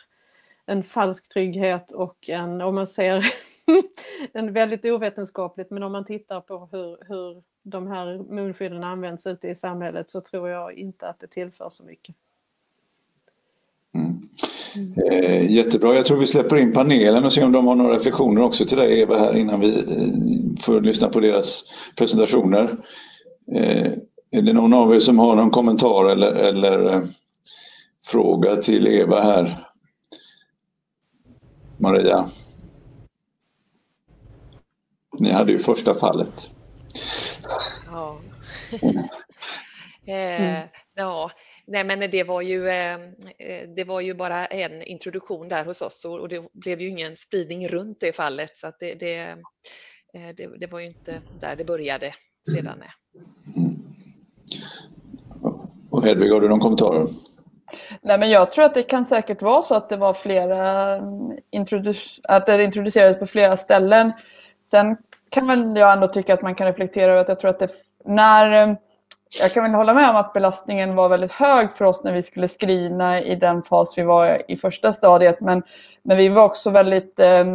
[0.65, 3.25] en falsk trygghet och en, om man ser
[4.33, 9.47] en väldigt ovetenskapligt, men om man tittar på hur, hur de här munskydden används ute
[9.47, 12.15] i samhället så tror jag inte att det tillför så mycket.
[15.11, 18.41] Eh, jättebra, jag tror vi släpper in panelen och ser om de har några reflektioner
[18.41, 21.63] också till dig Eva här innan vi eh, får lyssna på deras
[21.95, 22.77] presentationer.
[23.55, 23.91] Eh,
[24.31, 27.03] är det någon av er som har någon kommentar eller, eller eh,
[28.05, 29.67] fråga till Eva här?
[31.77, 32.29] Maria?
[35.19, 36.49] Ni hade ju första fallet.
[37.91, 38.19] Ja.
[38.81, 39.03] Mm.
[40.95, 41.31] ja,
[41.67, 42.95] Nej, men det var, ju, eh,
[43.37, 47.15] eh, det var ju bara en introduktion där hos oss och det blev ju ingen
[47.15, 49.17] spridning runt det fallet så att det, det,
[50.13, 52.13] eh, det, det var ju inte där det började
[52.51, 52.83] sedan.
[53.55, 53.75] Mm.
[55.89, 57.07] Och Hedvig, har du någon kommentar?
[58.01, 60.97] Nej, men jag tror att det kan säkert vara så att det var flera
[61.51, 64.11] introdu- att det introducerades på flera ställen.
[64.71, 64.97] Sen
[65.29, 67.69] kan väl jag ändå tycka att man kan reflektera över att jag tror att det
[68.05, 68.77] när
[69.41, 72.23] jag kan väl hålla med om att belastningen var väldigt hög för oss när vi
[72.23, 75.41] skulle skrina i den fas vi var i första stadiet.
[75.41, 75.63] Men,
[76.03, 77.45] men vi var också väldigt eh,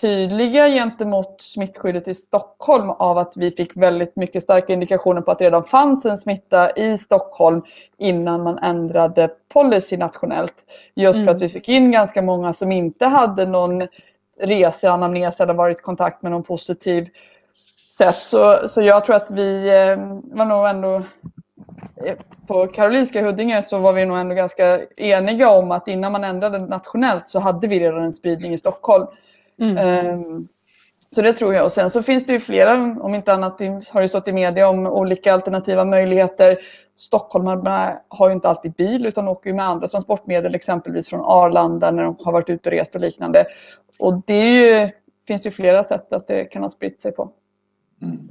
[0.00, 5.38] tydliga gentemot smittskyddet i Stockholm av att vi fick väldigt mycket starka indikationer på att
[5.38, 7.62] det redan fanns en smitta i Stockholm
[7.98, 10.54] innan man ändrade policy nationellt.
[10.94, 11.26] Just mm.
[11.26, 11.48] för att mm.
[11.48, 13.86] vi fick in ganska många som inte hade någon
[14.40, 17.08] reseanamnes eller varit i kontakt med någon positiv
[17.98, 18.16] sätt.
[18.16, 19.96] Så, så jag tror att vi eh,
[20.36, 20.96] var nog ändå
[22.04, 22.16] eh,
[22.46, 26.58] på Karolinska Huddinge så var vi nog ändå ganska eniga om att innan man ändrade
[26.58, 29.06] nationellt så hade vi redan en spridning i Stockholm.
[29.60, 30.08] Mm.
[30.08, 30.48] Um,
[31.10, 31.64] så det tror jag.
[31.64, 33.60] Och sen så finns det ju flera, om inte annat
[33.92, 36.58] har det stått i media om olika alternativa möjligheter.
[36.94, 42.02] Stockholmarna har ju inte alltid bil utan åker med andra transportmedel, exempelvis från Arlanda när
[42.02, 43.46] de har varit ute och rest och liknande.
[43.98, 44.90] Och det ju,
[45.26, 47.32] finns ju flera sätt att det kan ha spritt sig på.
[48.02, 48.28] Mm.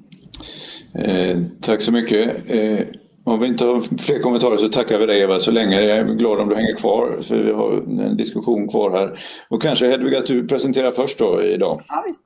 [0.93, 2.49] Eh, tack så mycket.
[2.49, 2.87] Eh,
[3.23, 5.81] om vi inte har fler kommentarer så tackar vi dig Eva så länge.
[5.81, 9.19] Jag är glad om du hänger kvar för vi har en diskussion kvar här.
[9.49, 11.81] Och kanske Hedvig att du presenterar först då idag.
[11.87, 12.23] Ja visst.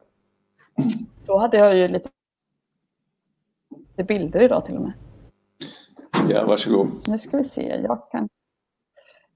[1.25, 2.09] Då hade jag ju lite
[4.07, 4.93] bilder idag till och med.
[6.29, 6.91] Ja, varsågod.
[7.07, 8.29] Nu ska vi se, jag kan...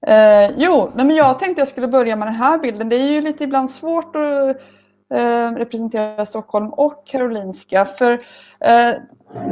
[0.06, 2.88] Eh, jo, nej men jag tänkte jag skulle börja med den här bilden.
[2.88, 4.60] Det är ju lite ibland svårt att
[5.14, 7.84] eh, representerar Stockholm och Karolinska.
[7.84, 8.12] För
[8.60, 8.90] eh,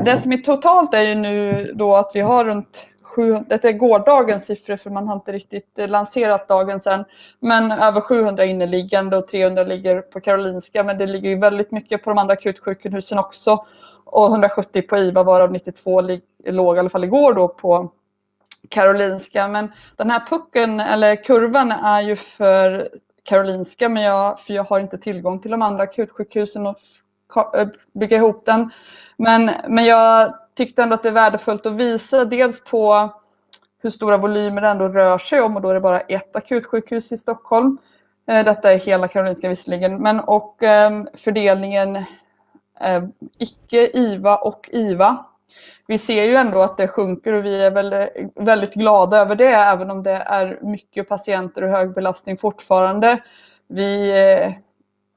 [0.05, 3.73] det som är totalt är ju nu då att vi har runt 700, det är
[3.73, 7.05] gårdagens siffror för man har inte riktigt lanserat dagens än.
[7.41, 10.85] Men över 700 inneliggande och 300 ligger på Karolinska.
[10.85, 13.67] Men det ligger ju väldigt mycket på de andra akutsjukhusen också.
[14.05, 16.03] och 170 på IVA varav 92
[16.45, 17.93] låg i alla fall igår då på
[18.69, 19.49] Karolinska.
[19.49, 22.89] Men den här pucken eller kurvan är ju för
[23.23, 26.77] Karolinska men jag, för jag har inte tillgång till de andra akutsjukhusen och
[27.93, 28.71] bygga ihop den.
[29.17, 33.11] Men, men jag tyckte ändå att det är värdefullt att visa dels på
[33.83, 37.13] hur stora volymer det ändå rör sig om och då är det bara ett akutsjukhus
[37.13, 37.79] i Stockholm.
[38.29, 42.05] Eh, detta är hela Karolinska visserligen, men och ehm, fördelningen
[42.81, 45.25] ehm, icke-IVA och IVA.
[45.87, 49.37] Vi ser ju ändå att det sjunker och vi är väl eh, väldigt glada över
[49.37, 53.23] det även om det är mycket patienter och hög belastning fortfarande.
[53.69, 54.53] Vi eh,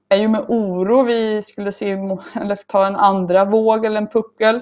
[0.09, 1.91] är ju med oro vi skulle se
[2.36, 4.55] eller ta en andra våg eller en puckel.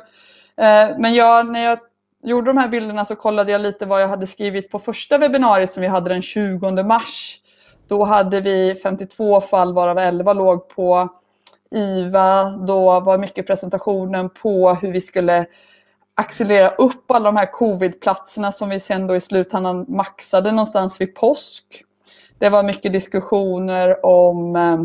[0.57, 1.79] Eh, men jag, när jag
[2.23, 5.71] gjorde de här bilderna så kollade jag lite vad jag hade skrivit på första webbinariet
[5.71, 7.39] som vi hade den 20 mars.
[7.87, 11.09] Då hade vi 52 fall varav 11 låg på
[11.71, 12.49] IVA.
[12.49, 15.45] Då var mycket presentationen på hur vi skulle
[16.15, 21.15] accelerera upp alla de här covidplatserna som vi sen då i slutändan maxade någonstans vid
[21.15, 21.83] påsk.
[22.39, 24.77] Det var mycket diskussioner om eh,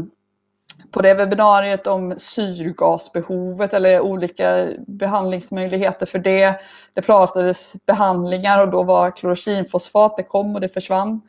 [0.91, 6.61] på det webbinariet om syrgasbehovet eller olika behandlingsmöjligheter för det.
[6.95, 11.21] Det pratades behandlingar och då var klorokinfosfat, det kom och det försvann.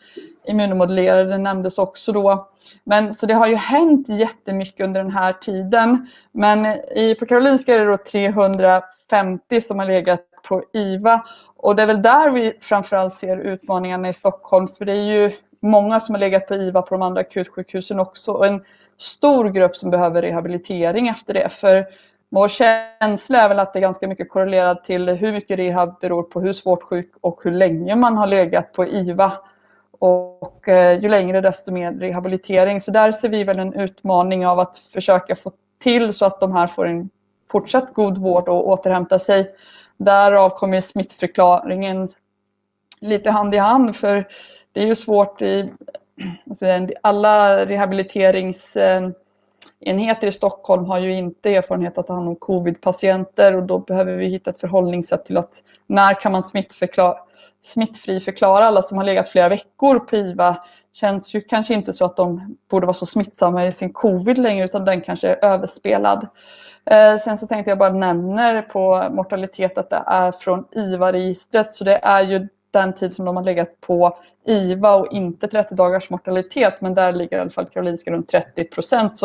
[0.47, 2.49] Immunomodulerade nämndes också då.
[2.83, 6.07] Men så det har ju hänt jättemycket under den här tiden.
[6.31, 6.65] Men
[6.95, 11.23] i, på Karolinska är det då 350 som har legat på IVA
[11.61, 15.31] och det är väl där vi framförallt ser utmaningarna i Stockholm för det är ju
[15.61, 18.31] många som har legat på IVA på de andra akutsjukhusen också.
[18.31, 18.63] Och en
[18.97, 21.49] stor grupp som behöver rehabilitering efter det.
[21.49, 21.85] För
[22.29, 26.23] vår känsla är väl att det är ganska mycket korrelerat till hur mycket rehab beror
[26.23, 29.33] på hur svårt sjuk och hur länge man har legat på IVA.
[29.99, 32.81] Och eh, ju längre desto mer rehabilitering.
[32.81, 36.51] Så där ser vi väl en utmaning av att försöka få till så att de
[36.51, 37.09] här får en
[37.51, 39.55] fortsatt god vård och återhämta sig.
[39.97, 42.07] Därav kommer smittförklaringen
[43.01, 44.27] lite hand i hand för
[44.71, 45.71] det är ju svårt i
[47.01, 53.79] alla rehabiliteringsenheter i Stockholm har ju inte erfarenhet att ta hand om covid-patienter och då
[53.79, 57.17] behöver vi hitta ett förhållningssätt till att när kan man smittförklara
[57.61, 60.57] smittfri förklara alla som har legat flera veckor på IVA
[60.93, 64.65] känns ju kanske inte så att de borde vara så smittsamma i sin covid längre
[64.65, 66.27] utan den kanske är överspelad.
[66.85, 71.83] Eh, sen så tänkte jag bara nämna på mortalitet att det är från IVA-registret så
[71.83, 76.09] det är ju den tid som de har legat på IVA och inte 30 dagars
[76.09, 79.21] mortalitet men där ligger i alla fall Karolinska runt 30 procent.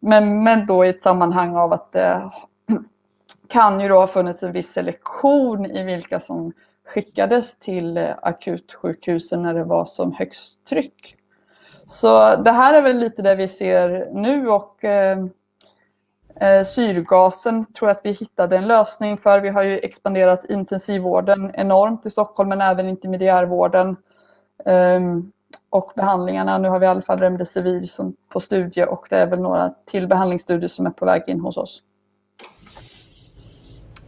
[0.00, 2.30] Men, men då i ett sammanhang av att det
[3.48, 6.52] kan ju då ha funnits en viss selektion i vilka som
[6.88, 11.16] skickades till akutsjukhusen när det var som högst tryck.
[11.86, 15.18] Så det här är väl lite det vi ser nu och eh,
[16.40, 19.40] eh syrgasen tror jag att vi hittade en lösning för.
[19.40, 23.96] Vi har ju expanderat intensivvården enormt i Stockholm men även intermediärvården.
[24.64, 25.00] eh,
[25.70, 29.26] och behandlingarna, nu har vi i alla fall Remdesivir som på studie och det är
[29.26, 31.82] väl några till behandlingsstudier som är på väg in hos oss.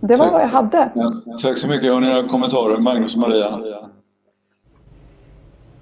[0.01, 0.33] Det var tack.
[0.33, 0.91] vad jag hade.
[0.95, 1.93] Ja, tack så mycket.
[1.93, 3.61] Har ni några kommentarer, Magnus och Maria?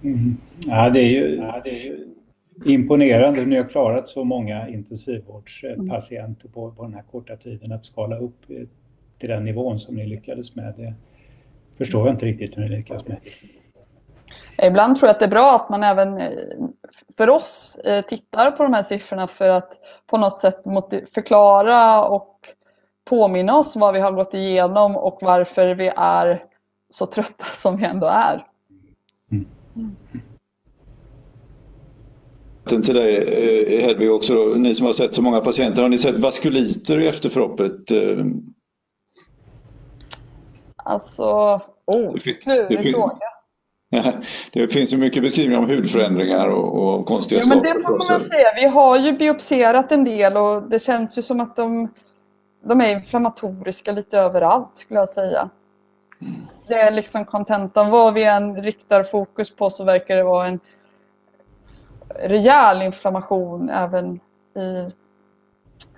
[0.02, 0.36] Mm.
[0.66, 2.08] Ja, det är, ju, ja, det är ju
[2.64, 7.86] imponerande hur ni har klarat så många intensivvårdspatienter på, på den här korta tiden att
[7.86, 8.46] skala upp
[9.20, 10.74] till den nivån som ni lyckades med.
[10.76, 10.94] Det
[11.78, 13.18] förstår jag inte riktigt hur ni lyckades med.
[14.62, 16.30] Ibland tror jag att det är bra att man även eh,
[17.16, 19.72] för oss eh, tittar på de här siffrorna för att
[20.06, 20.62] på något sätt
[21.14, 22.37] förklara och
[23.08, 26.44] påminna oss vad vi har gått igenom och varför vi är
[26.90, 28.46] så trötta som vi ändå är.
[29.30, 29.96] Mm.
[32.82, 35.98] Till dig eh, Hedvig också då, ni som har sett så många patienter, har ni
[35.98, 37.80] sett vaskuliter i efterförloppet?
[40.76, 43.18] Alltså, oh, klurig fråga.
[44.52, 48.20] Det finns ju mycket beskrivningar om hudförändringar och, och konstiga ja, men Det får man
[48.20, 48.48] säga.
[48.56, 51.88] Vi har ju biopserat en del och det känns ju som att de,
[52.62, 55.50] de är inflammatoriska lite överallt skulle jag säga.
[56.20, 56.34] Mm.
[56.68, 57.90] Det är liksom kontentan.
[57.90, 60.60] Vad vi än riktar fokus på så verkar det vara en
[62.08, 64.20] rejäl inflammation även
[64.56, 64.90] i,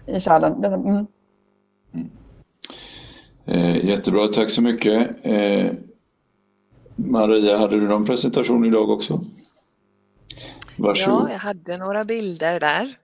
[0.07, 0.65] i kärlen.
[0.65, 1.07] Mm.
[1.93, 2.11] Mm.
[3.45, 5.11] Eh, jättebra, tack så mycket.
[5.23, 5.73] Eh,
[6.97, 9.21] Maria, hade du någon presentation idag också?
[10.77, 11.23] Varsågod.
[11.23, 12.97] Ja, jag hade några bilder där.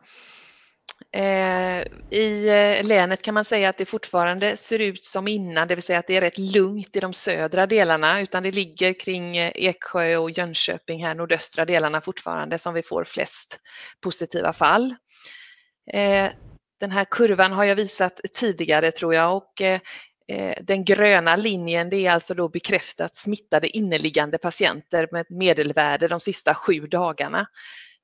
[1.16, 5.74] Eh, I eh, länet kan man säga att det fortfarande ser ut som innan, det
[5.74, 9.36] vill säga att det är rätt lugnt i de södra delarna, utan det ligger kring
[9.36, 13.60] eh, Eksjö och Jönköping, här nordöstra delarna fortfarande, som vi får flest
[14.00, 14.94] positiva fall.
[15.92, 16.30] Eh,
[16.80, 19.52] den här kurvan har jag visat tidigare tror jag och
[20.60, 26.20] den gröna linjen det är alltså då bekräftat smittade inneliggande patienter med ett medelvärde de
[26.20, 27.46] sista sju dagarna.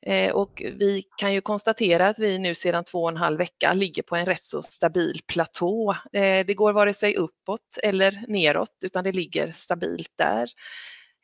[0.06, 3.72] Eh, och vi kan ju konstatera att vi nu sedan två och en halv vecka
[3.72, 5.96] ligger på en rätt så stabil platå.
[6.12, 10.50] Eh, det går vare sig uppåt eller neråt utan det ligger stabilt där.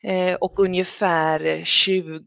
[0.03, 2.23] Eh, och ungefär 20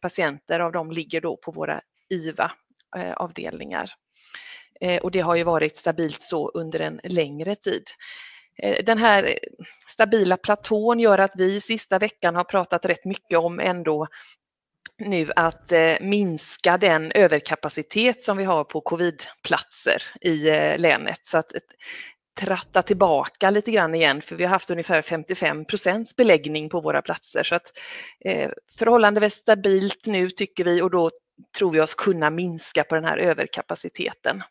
[0.00, 3.90] patienter av dem ligger då på våra IVA-avdelningar.
[5.02, 7.82] Och det har ju varit stabilt så under en längre tid.
[8.84, 9.38] Den här
[9.86, 14.06] stabila platån gör att vi sista veckan har pratat rätt mycket om ändå
[14.98, 21.26] nu att eh, minska den överkapacitet som vi har på covidplatser i eh, länet.
[21.26, 21.60] Så att eh,
[22.40, 27.02] tratta tillbaka lite grann igen för vi har haft ungefär 55 procents beläggning på våra
[27.02, 27.42] platser.
[27.42, 27.72] Så att
[28.24, 31.10] eh, förhållandevis stabilt nu tycker vi och då
[31.58, 34.42] tror vi oss kunna minska på den här överkapaciteten.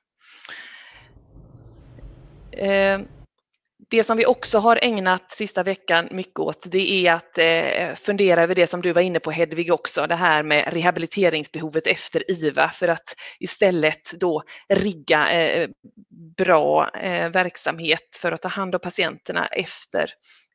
[3.89, 8.43] Det som vi också har ägnat sista veckan mycket åt det är att eh, fundera
[8.43, 12.69] över det som du var inne på Hedvig också, det här med rehabiliteringsbehovet efter IVA
[12.69, 15.69] för att istället då rigga eh,
[16.37, 20.09] bra eh, verksamhet för att ta hand om patienterna efter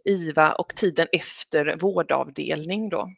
[0.05, 3.09] IVA och tiden efter vårdavdelning då.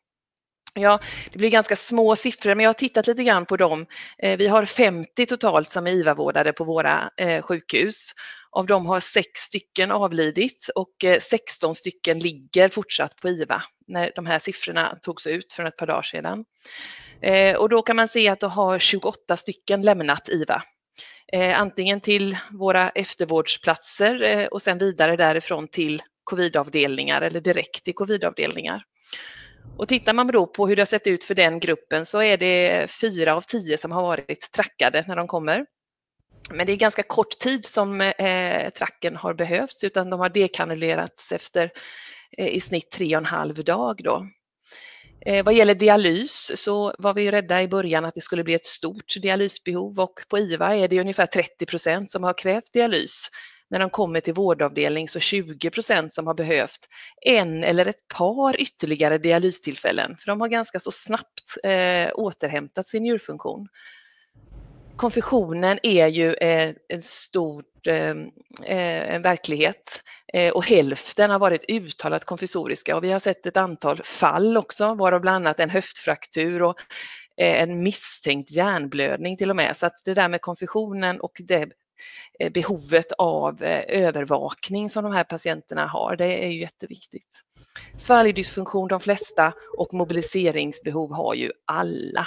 [0.74, 1.00] Ja,
[1.32, 3.86] det blir ganska små siffror, men jag har tittat lite grann på dem.
[4.18, 7.10] Vi har 50 totalt som är IVA-vårdade på våra
[7.42, 8.12] sjukhus
[8.52, 14.12] av dem har sex stycken avlidit och eh, 16 stycken ligger fortsatt på IVA när
[14.14, 16.44] de här siffrorna togs ut för ett par dagar sedan.
[17.20, 20.62] Eh, och då kan man se att då har 28 stycken lämnat IVA.
[21.32, 28.82] Eh, antingen till våra eftervårdsplatser och sen vidare därifrån till covidavdelningar eller direkt till covidavdelningar.
[29.76, 32.36] Och tittar man då på hur det har sett ut för den gruppen så är
[32.36, 35.66] det fyra av tio som har varit trackade när de kommer.
[36.50, 41.32] Men det är ganska kort tid som eh, tracken har behövts utan de har dekanulerats
[41.32, 41.70] efter
[42.38, 44.00] eh, i snitt tre och en halv dag.
[44.04, 44.26] Då.
[45.26, 48.64] Eh, vad gäller dialys så var vi rädda i början att det skulle bli ett
[48.64, 53.28] stort dialysbehov och på IVA är det ungefär 30 procent som har krävt dialys.
[53.70, 56.88] När de kommer till vårdavdelning så 20 procent som har behövt
[57.26, 63.02] en eller ett par ytterligare dialystillfällen för de har ganska så snabbt eh, återhämtat sin
[63.02, 63.68] njurfunktion
[65.02, 68.10] konfessionen är ju eh, en stor eh,
[68.64, 73.56] eh, en verklighet eh, och hälften har varit uttalat konfessoriska och vi har sett ett
[73.56, 76.76] antal fall också, varav bland annat en höftfraktur och
[77.36, 79.76] eh, en misstänkt hjärnblödning till och med.
[79.76, 81.68] Så att det där med konfessionen och det
[82.54, 87.28] behovet av övervakning som de här patienterna har, det är ju jätteviktigt.
[87.98, 92.26] Svalgdysfunktion de flesta och mobiliseringsbehov har ju alla.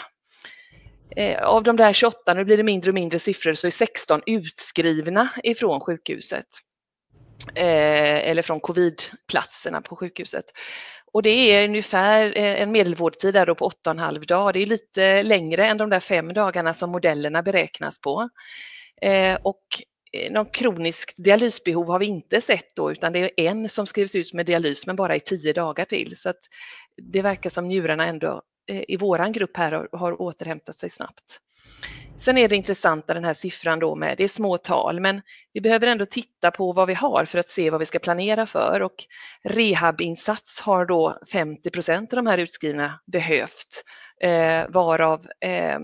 [1.16, 4.22] Eh, av de där 28, nu blir det mindre och mindre siffror, så är 16
[4.26, 6.45] utskrivna ifrån sjukhuset.
[7.56, 10.45] Eh, eller från covidplatserna på sjukhuset.
[11.14, 14.53] Och det är ungefär eh, en medelvårdtid där då på 8,5 dagar.
[14.53, 18.30] Det är lite längre än de där fem dagarna som modellerna beräknas på.
[19.01, 19.64] Eh, och
[20.14, 24.16] eh, någon kroniskt dialysbehov har vi inte sett då utan det är en som skrivs
[24.16, 26.18] ut med dialys men bara i tio dagar till.
[26.18, 26.39] Så att
[27.12, 31.41] det verkar som njurarna ändå Eh, i våran grupp här har, har återhämtat sig snabbt.
[32.18, 35.22] Sen är det intressanta den här siffran då med, det är små tal, men
[35.53, 38.45] vi behöver ändå titta på vad vi har för att se vad vi ska planera
[38.45, 38.95] för och
[39.43, 43.84] rehabinsats har då 50 procent av de här utskrivna behövt,
[44.22, 45.80] eh, varav eh,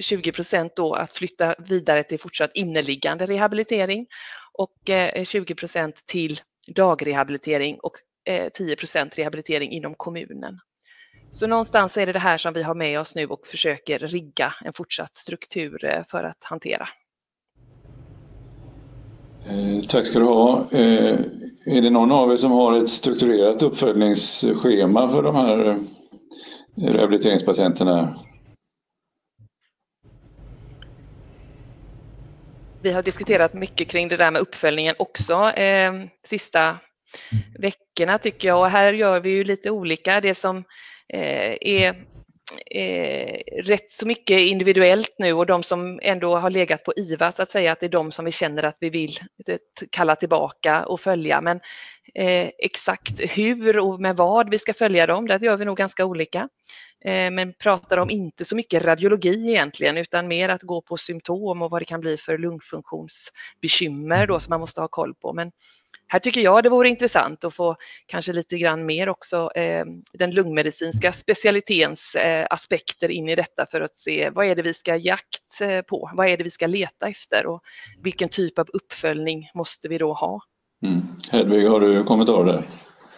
[0.00, 4.06] 20 procent då att flytta vidare till fortsatt inneliggande rehabilitering
[4.52, 6.38] och eh, 20 procent till
[6.74, 7.92] dagrehabilitering och
[8.54, 10.58] 10 eh, procent rehabilitering inom kommunen.
[11.32, 14.54] Så någonstans är det det här som vi har med oss nu och försöker rigga
[14.64, 16.88] en fortsatt struktur eh, för att hantera.
[19.46, 20.68] Eh, tack ska du ha.
[20.70, 21.18] Eh,
[21.66, 25.76] är det någon av er som har ett strukturerat uppföljningsschema för de här eh,
[26.92, 28.18] rehabiliteringspatienterna?
[32.82, 35.52] Vi har diskuterat mycket kring det där med uppföljningen också
[36.24, 36.76] sista
[37.58, 40.20] veckorna tycker jag och här gör vi ju lite olika.
[40.20, 40.64] Det som
[41.12, 42.06] Eh, är
[42.70, 47.42] eh, rätt så mycket individuellt nu och de som ändå har legat på IVA så
[47.42, 49.12] att säga att det är de som vi känner att vi vill
[49.48, 49.58] eh,
[49.90, 51.40] kalla tillbaka och följa.
[51.40, 51.60] Men
[52.14, 56.04] eh, exakt hur och med vad vi ska följa dem, det gör vi nog ganska
[56.04, 56.48] olika.
[57.04, 61.62] Eh, men pratar om inte så mycket radiologi egentligen utan mer att gå på symptom
[61.62, 65.32] och vad det kan bli för lungfunktionsbekymmer då som man måste ha koll på.
[65.32, 65.52] Men
[66.12, 70.30] här tycker jag det vore intressant att få kanske lite grann mer också eh, den
[70.30, 74.96] lungmedicinska specialitetens eh, aspekter in i detta för att se vad är det vi ska
[74.96, 76.10] jakt eh, på?
[76.14, 77.62] Vad är det vi ska leta efter och
[78.02, 80.40] vilken typ av uppföljning måste vi då ha?
[80.84, 81.02] Mm.
[81.30, 82.64] Hedvig, har du kommentarer där?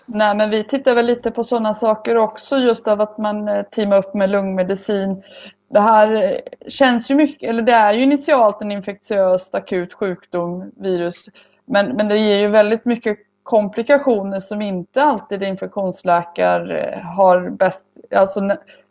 [0.06, 3.62] Nej, men vi tittar väl lite på sådana saker också, just av att man eh,
[3.62, 5.22] teamar upp med lungmedicin.
[5.70, 10.72] Det här eh, känns ju mycket, eller det är ju initialt en infektiös akut sjukdom,
[10.76, 11.26] virus,
[11.66, 17.86] men, men det ger ju väldigt mycket komplikationer som inte alltid infektionsläkare eh, har bäst,
[18.16, 18.40] alltså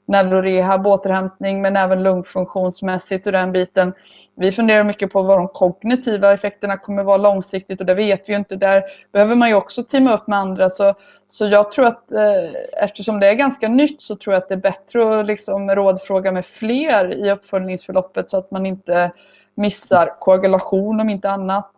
[0.05, 3.93] neurorehab, återhämtning men även lungfunktionsmässigt och den biten.
[4.35, 8.33] Vi funderar mycket på vad de kognitiva effekterna kommer vara långsiktigt och det vet vi
[8.33, 8.55] ju inte.
[8.55, 10.69] Där behöver man ju också teama upp med andra.
[10.69, 10.93] Så,
[11.27, 14.55] så jag tror att eh, eftersom det är ganska nytt så tror jag att det
[14.55, 19.11] är bättre att liksom rådfråga med fler i uppföljningsförloppet så att man inte
[19.55, 21.71] missar koagulation om inte annat.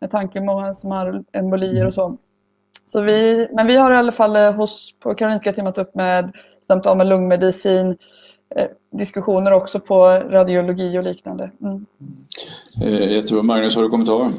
[0.00, 2.16] Med tanke på många som har embolier och så.
[2.86, 6.36] så vi, men vi har i alla fall eh, hos, på Karolinska teamat upp med
[6.60, 7.96] stämt av med lungmedicin,
[8.56, 9.94] eh, diskussioner också på
[10.30, 11.50] radiologi och liknande.
[11.60, 11.86] Mm.
[12.82, 13.42] Eh, jättebra.
[13.42, 14.32] Magnus, har du kommentarer?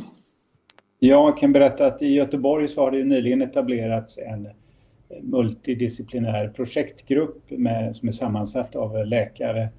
[1.00, 4.48] Jag kan berätta att i Göteborg så har det nyligen etablerats en
[5.22, 9.70] multidisciplinär projektgrupp med, som är sammansatt av läkare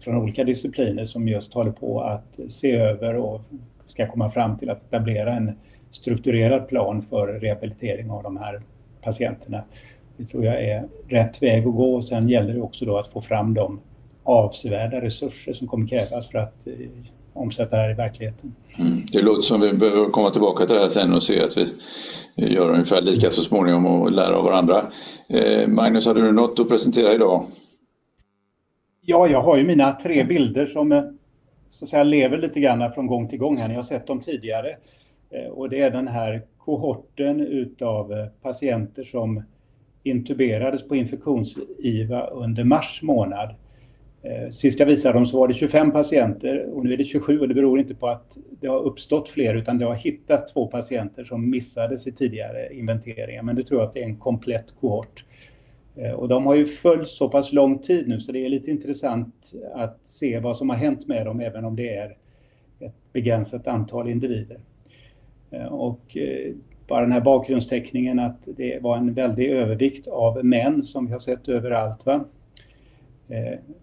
[0.00, 3.40] från olika discipliner som just håller på att se över och
[3.92, 5.52] ska komma fram till att etablera en
[5.90, 8.62] strukturerad plan för rehabilitering av de här
[9.02, 9.62] patienterna.
[10.16, 13.20] Det tror jag är rätt väg att gå sen gäller det också då att få
[13.20, 13.80] fram de
[14.24, 16.72] avsevärda resurser som kommer krävas för att eh,
[17.32, 18.54] omsätta det här i verkligheten.
[18.78, 19.06] Mm.
[19.12, 21.68] Det låter som vi behöver komma tillbaka till det här sen och se att vi
[22.54, 24.82] gör ungefär lika så småningom och lära av varandra.
[25.28, 27.46] Eh, Magnus, hade du något att presentera idag?
[29.00, 31.02] Ja, jag har ju mina tre bilder som eh,
[31.72, 33.68] så att säga lever lite grann från gång till gång här.
[33.68, 34.76] Ni har sett dem tidigare.
[35.30, 39.42] Eh, och det är den här kohorten utav eh, patienter som
[40.02, 43.54] intuberades på infektions-IVA under mars månad.
[44.22, 47.40] Eh, sist jag visade dem så var det 25 patienter och nu är det 27
[47.40, 50.66] och det beror inte på att det har uppstått fler utan det har hittat två
[50.66, 53.42] patienter som missades i tidigare inventeringar.
[53.42, 55.24] Men det tror jag att det är en komplett kohort.
[55.96, 58.70] Eh, och de har ju följts så pass lång tid nu så det är lite
[58.70, 62.16] intressant att se vad som har hänt med dem även om det är
[62.80, 64.60] ett begränsat antal individer.
[65.50, 66.52] Eh, och eh,
[66.88, 71.20] bara den här bakgrundsteckningen att det var en väldig övervikt av män som vi har
[71.20, 72.06] sett överallt.
[72.06, 72.24] Va?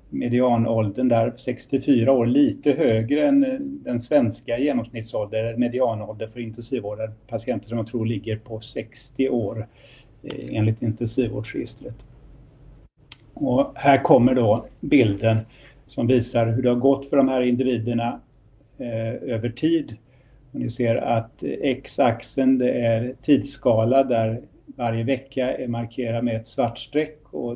[0.09, 3.45] Medianåldern där 64 år, lite högre än
[3.83, 9.67] den svenska genomsnittsåldern, medianålder för intensivvårdade patienter som jag tror ligger på 60 år
[10.23, 11.95] enligt intensivvårdsregistret.
[13.33, 15.37] Och här kommer då bilden
[15.87, 18.19] som visar hur det har gått för de här individerna
[18.77, 19.95] eh, över tid
[20.51, 26.47] och ni ser att x-axeln det är tidsskala där varje vecka är markerad med ett
[26.47, 27.51] svart streck och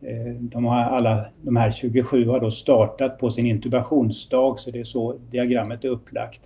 [0.00, 4.80] eh, de har alla, de här 27 har då startat på sin intubationsdag så det
[4.80, 6.40] är så diagrammet är upplagt.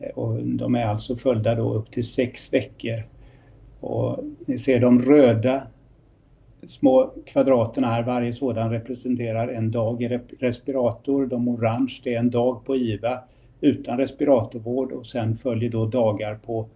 [0.00, 3.02] Eh, och de är alltså följda då upp till sex veckor.
[3.82, 5.62] Och ni ser de röda
[6.68, 11.26] små kvadraterna här, varje sådan representerar en dag i respirator.
[11.26, 13.18] De orange, det är en dag på IVA
[13.60, 16.68] utan respiratorvård och sen följer då dagar på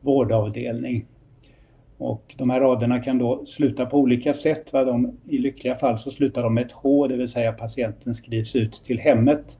[0.00, 1.06] vårdavdelning.
[1.98, 4.72] Och de här raderna kan då sluta på olika sätt.
[4.72, 4.84] Va?
[4.84, 8.56] De, I lyckliga fall så slutar de med ett H, det vill säga patienten skrivs
[8.56, 9.58] ut till hemmet.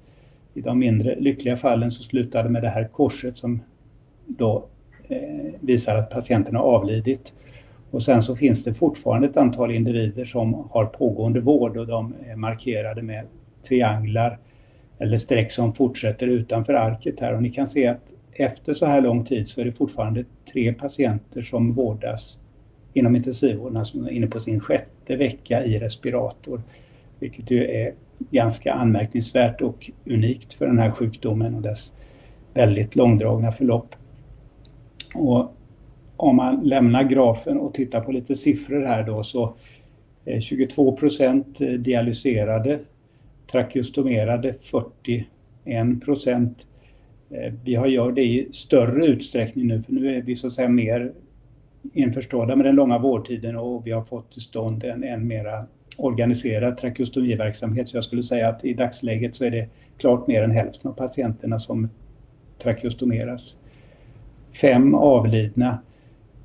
[0.55, 3.61] I de mindre lyckliga fallen så slutar det med det här korset som
[4.27, 4.65] då
[5.11, 7.33] Eh, visar att patienten har avlidit.
[7.91, 12.15] Och sen så finns det fortfarande ett antal individer som har pågående vård och de
[12.27, 13.27] är markerade med
[13.69, 14.39] trianglar
[14.99, 19.01] eller streck som fortsätter utanför arket här och ni kan se att efter så här
[19.01, 22.41] lång tid så är det fortfarande tre patienter som vårdas
[22.93, 26.63] inom intensivvården som är inne på sin sjätte vecka i respirator.
[27.19, 27.95] Vilket ju är
[28.31, 31.93] ganska anmärkningsvärt och unikt för den här sjukdomen och dess
[32.55, 33.95] väldigt långdragna förlopp.
[35.15, 35.57] Och
[36.17, 39.55] om man lämnar grafen och tittar på lite siffror här då så
[40.25, 42.79] eh, 22 eh, procent dialyserade
[43.51, 45.27] trakeostomerade 41
[46.05, 46.67] procent.
[47.65, 50.69] Vi har gör det i större utsträckning nu för nu är vi så att säga
[50.69, 51.13] mer
[51.93, 55.67] införstådda med den långa vårdtiden och vi har fått till stånd en, en mera
[55.97, 57.89] organiserad trakeostomiverksamhet.
[57.89, 59.69] Så jag skulle säga att i dagsläget så är det
[59.99, 61.89] klart mer än hälften av patienterna som
[62.63, 63.57] trakeostomeras.
[64.53, 65.79] Fem avlidna,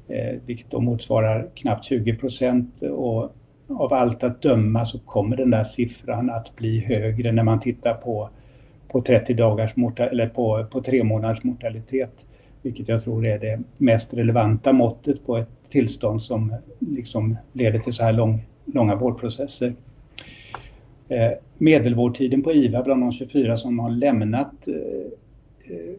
[0.07, 3.35] eh, vilket då motsvarar knappt 20 procent och
[3.67, 7.93] av allt att döma så kommer den där siffran att bli högre när man tittar
[7.93, 8.29] på,
[8.87, 12.25] på 30 dagars eller på, på tre månaders mortalitet.
[12.61, 17.93] vilket jag tror är det mest relevanta måttet på ett tillstånd som liksom leder till
[17.93, 19.73] så här lång, långa vårdprocesser.
[21.07, 25.95] Eh, medelvårdtiden på IVA bland de 24 som har lämnat eh, eh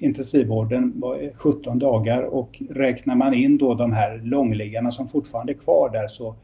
[0.00, 5.54] intensivvården var 17 dagar och räknar man in då de här långliggarna som fortfarande är
[5.54, 6.34] kvar där så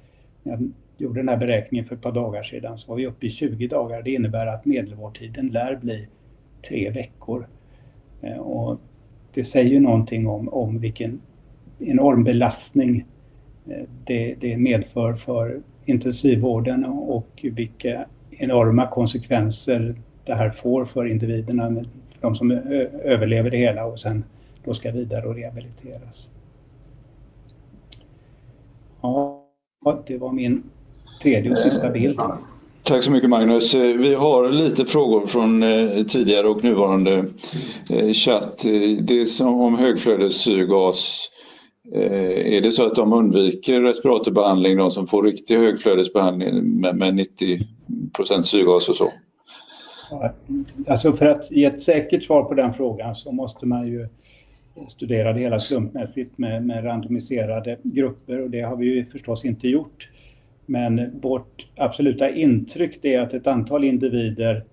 [0.43, 3.31] jag gjorde den här beräkningen för ett par dagar sedan så var vi uppe i
[3.31, 4.03] 20 dagar.
[4.03, 6.07] Det innebär att medelvårdtiden lär bli
[6.69, 7.47] tre veckor.
[8.20, 8.81] Eh, och
[9.35, 11.20] det säger ju någonting om, om vilken
[11.79, 13.05] enorm belastning
[13.69, 21.85] eh, det, det medför för intensivvården och vilka enorma konsekvenser det här får för individerna,
[22.23, 22.59] de som eh,
[23.05, 24.24] överlever det hela och sen
[24.65, 26.28] då ska vidare och rehabiliteras.
[29.03, 29.47] Ja,
[30.07, 30.62] det var min
[31.23, 32.20] tredje och sista bild.
[32.82, 33.74] Tack så mycket Magnus.
[33.74, 37.24] Eh, vi har lite frågor från eh, tidigare och nuvarande
[38.15, 38.62] chatt.
[39.01, 41.28] Det är som om högflödessyrgas.
[41.94, 47.27] Är det så att de undviker respiratorbehandling, de som får riktig högflödesbehandling med
[48.24, 49.12] 90% syrgas och så?
[50.86, 54.09] Alltså för att ge ett säkert svar på den frågan så måste man ju
[54.89, 59.68] studera det hela slumpmässigt med, med randomiserade grupper och det har vi ju förstås inte
[59.68, 60.09] gjort.
[60.66, 64.64] Men vårt absoluta intryck är att ett antal individer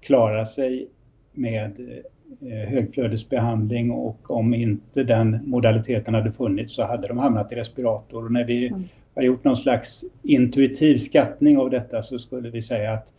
[0.00, 0.88] klarar sig
[1.32, 2.02] med
[2.40, 8.24] eh, högflödesbehandling och om inte den modaliteten hade funnits så hade de hamnat i respirator.
[8.24, 8.84] Och när vi mm.
[9.14, 13.12] har gjort någon slags intuitiv skattning av detta så skulle vi säga att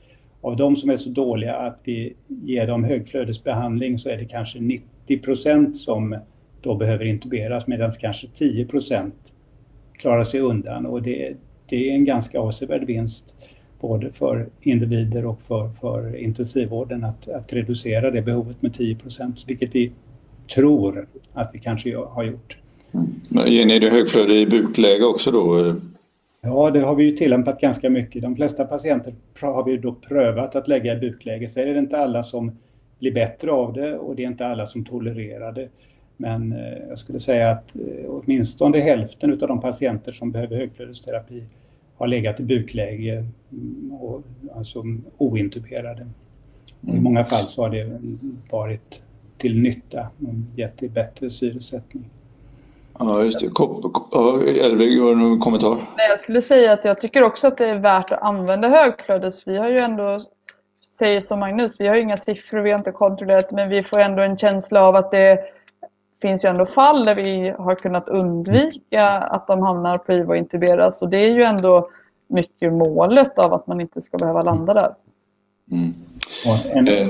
[0.45, 4.59] av de som är så dåliga att vi ger dem högflödesbehandling så är det kanske
[4.59, 6.17] 90 procent som
[6.61, 9.15] då behöver intuberas medan kanske 10 procent
[9.93, 10.85] klarar sig undan.
[10.85, 11.33] Och det,
[11.69, 13.33] det är en ganska avsevärd vinst
[13.79, 19.43] både för individer och för, för intensivvården att, att reducera det behovet med 10 procent,
[19.47, 19.91] vilket vi
[20.55, 22.57] tror att vi kanske har gjort.
[22.91, 23.47] Mm.
[23.47, 25.75] Ger ni det högflöde i bukläge också då?
[26.45, 28.21] Ja, det har vi ju tillämpat ganska mycket.
[28.21, 31.49] De flesta patienter har vi då prövat att lägga i bukläge.
[31.49, 32.51] Sen är det inte alla som
[32.99, 35.69] blir bättre av det och det är inte alla som tolererar det.
[36.17, 41.43] Men eh, jag skulle säga att eh, åtminstone hälften av de patienter som behöver högflödesterapi
[41.95, 44.23] har legat i bukläge mm, och
[44.55, 44.83] alltså
[45.17, 46.07] ointuberade.
[46.83, 46.95] Mm.
[46.95, 47.99] I många fall så har det
[48.49, 49.01] varit
[49.37, 52.09] till nytta och gett bättre syresättning.
[52.99, 53.45] Ja, just det.
[54.65, 55.75] Elvig, har du någon kommentar?
[55.75, 59.47] Nej, jag skulle säga att jag tycker också att det är värt att använda högflödes.
[59.47, 60.19] Vi har ju ändå,
[60.97, 64.21] säger som Magnus, vi har inga siffror, vi har inte kontrollerat, men vi får ändå
[64.21, 65.39] en känsla av att det
[66.21, 70.37] finns ju ändå fall där vi har kunnat undvika att de hamnar på IVA och
[70.37, 71.01] intuberas.
[71.01, 71.89] Och det är ju ändå
[72.27, 74.95] mycket målet av att man inte ska behöva landa där.
[75.71, 75.93] Mm.
[76.73, 77.07] En, eh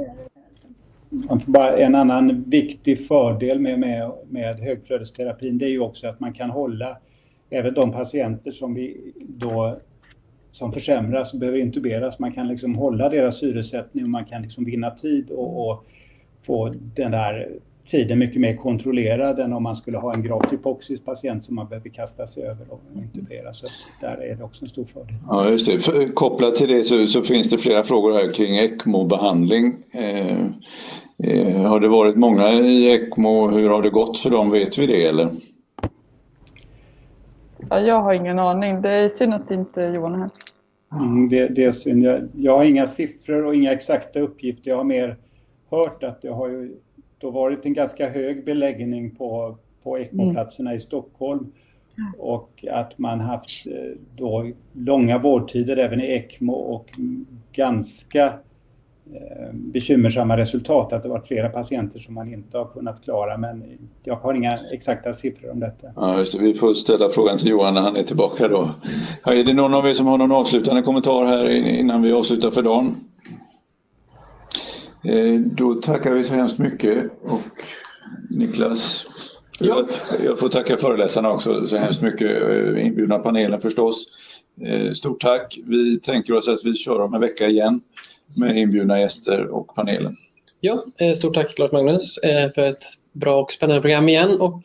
[1.46, 6.34] bara en annan viktig fördel med, med, med högflödesterapin det är ju också att man
[6.34, 6.98] kan hålla
[7.50, 9.78] även de patienter som vi då
[10.52, 14.66] som försämras och behöver intuberas, man kan liksom hålla deras syresättning och man kan liksom
[14.66, 15.86] vinna tid och, och
[16.46, 17.50] få den där
[17.88, 21.68] tiden mycket mer kontrollerad än om man skulle ha en gravt hypoxisk patient som man
[21.68, 23.54] behöver kasta sig över och intubera.
[23.54, 23.66] Så
[24.02, 25.16] där är det också en stor fördel.
[25.28, 25.80] Ja, just det.
[25.80, 29.78] För, kopplat till det så, så, finns det flera frågor här kring ECMO-behandling.
[29.94, 30.46] Eh,
[31.18, 33.48] eh, har det varit många i ECMO?
[33.48, 34.52] Hur har det gått för dem?
[34.52, 35.30] Vet vi det eller?
[37.70, 38.82] Ja, jag har ingen aning.
[38.82, 40.30] Det är synd att inte Johan är här.
[40.92, 42.04] Mm, det, det, är synd.
[42.04, 44.70] Jag, jag har inga siffror och inga exakta uppgifter.
[44.70, 45.18] Jag har mer
[45.70, 46.76] hört att det har ju
[47.26, 50.78] då varit en ganska hög beläggning på, på ECMO-platserna mm.
[50.78, 51.52] i Stockholm
[52.18, 53.74] och att man haft eh,
[54.16, 56.90] då långa vårdtider även i ECMO och
[57.52, 58.26] ganska
[59.14, 60.94] eh, bekymmersamma resultat.
[60.94, 63.64] Att det varit flera patienter som man inte har kunnat klara men
[64.04, 65.88] jag har inga exakta siffror om detta.
[65.96, 66.40] Ja, just det.
[66.40, 68.70] Vi får ställa frågan till Johan när han är tillbaka då.
[69.24, 72.62] Är det någon av er som har någon avslutande kommentar här innan vi avslutar för
[72.62, 72.96] dagen?
[75.08, 77.42] Eh, då tackar vi så hemskt mycket och
[78.30, 79.06] Niklas,
[79.60, 79.86] ja.
[80.26, 84.06] jag får tacka föreläsarna också så hemskt mycket, eh, inbjudna panelen förstås.
[84.62, 85.60] Eh, stort tack.
[85.66, 87.82] Vi tänker oss att vi kör om en vecka igen
[88.40, 90.16] med inbjudna gäster och panelen.
[90.60, 92.20] Ja, stort tack Lars Magnus
[92.56, 92.84] för ett
[93.14, 94.62] bra och spännande program igen och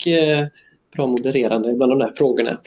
[0.96, 2.58] bra modererande bland de där frågorna.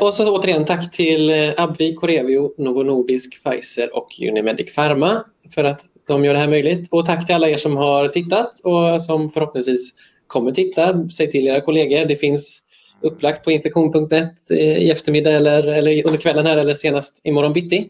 [0.00, 5.80] Och så återigen tack till Abvi, Corevio, Novo Nordisk, Pfizer och Unimedic Pharma för att
[6.06, 6.88] de gör det här möjligt.
[6.92, 9.92] Och tack till alla er som har tittat och som förhoppningsvis
[10.26, 11.08] kommer titta.
[11.08, 12.04] Säg till era kollegor.
[12.04, 12.62] Det finns
[13.00, 17.88] upplagt på infektion.net i eftermiddag eller, eller under kvällen här eller senast imorgon bitti.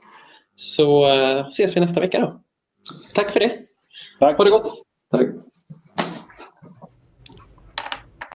[0.56, 2.40] Så uh, ses vi nästa vecka då.
[3.14, 3.52] Tack för det.
[4.20, 4.36] Tack.
[4.36, 4.82] Ha det gott.
[5.10, 5.26] Tack.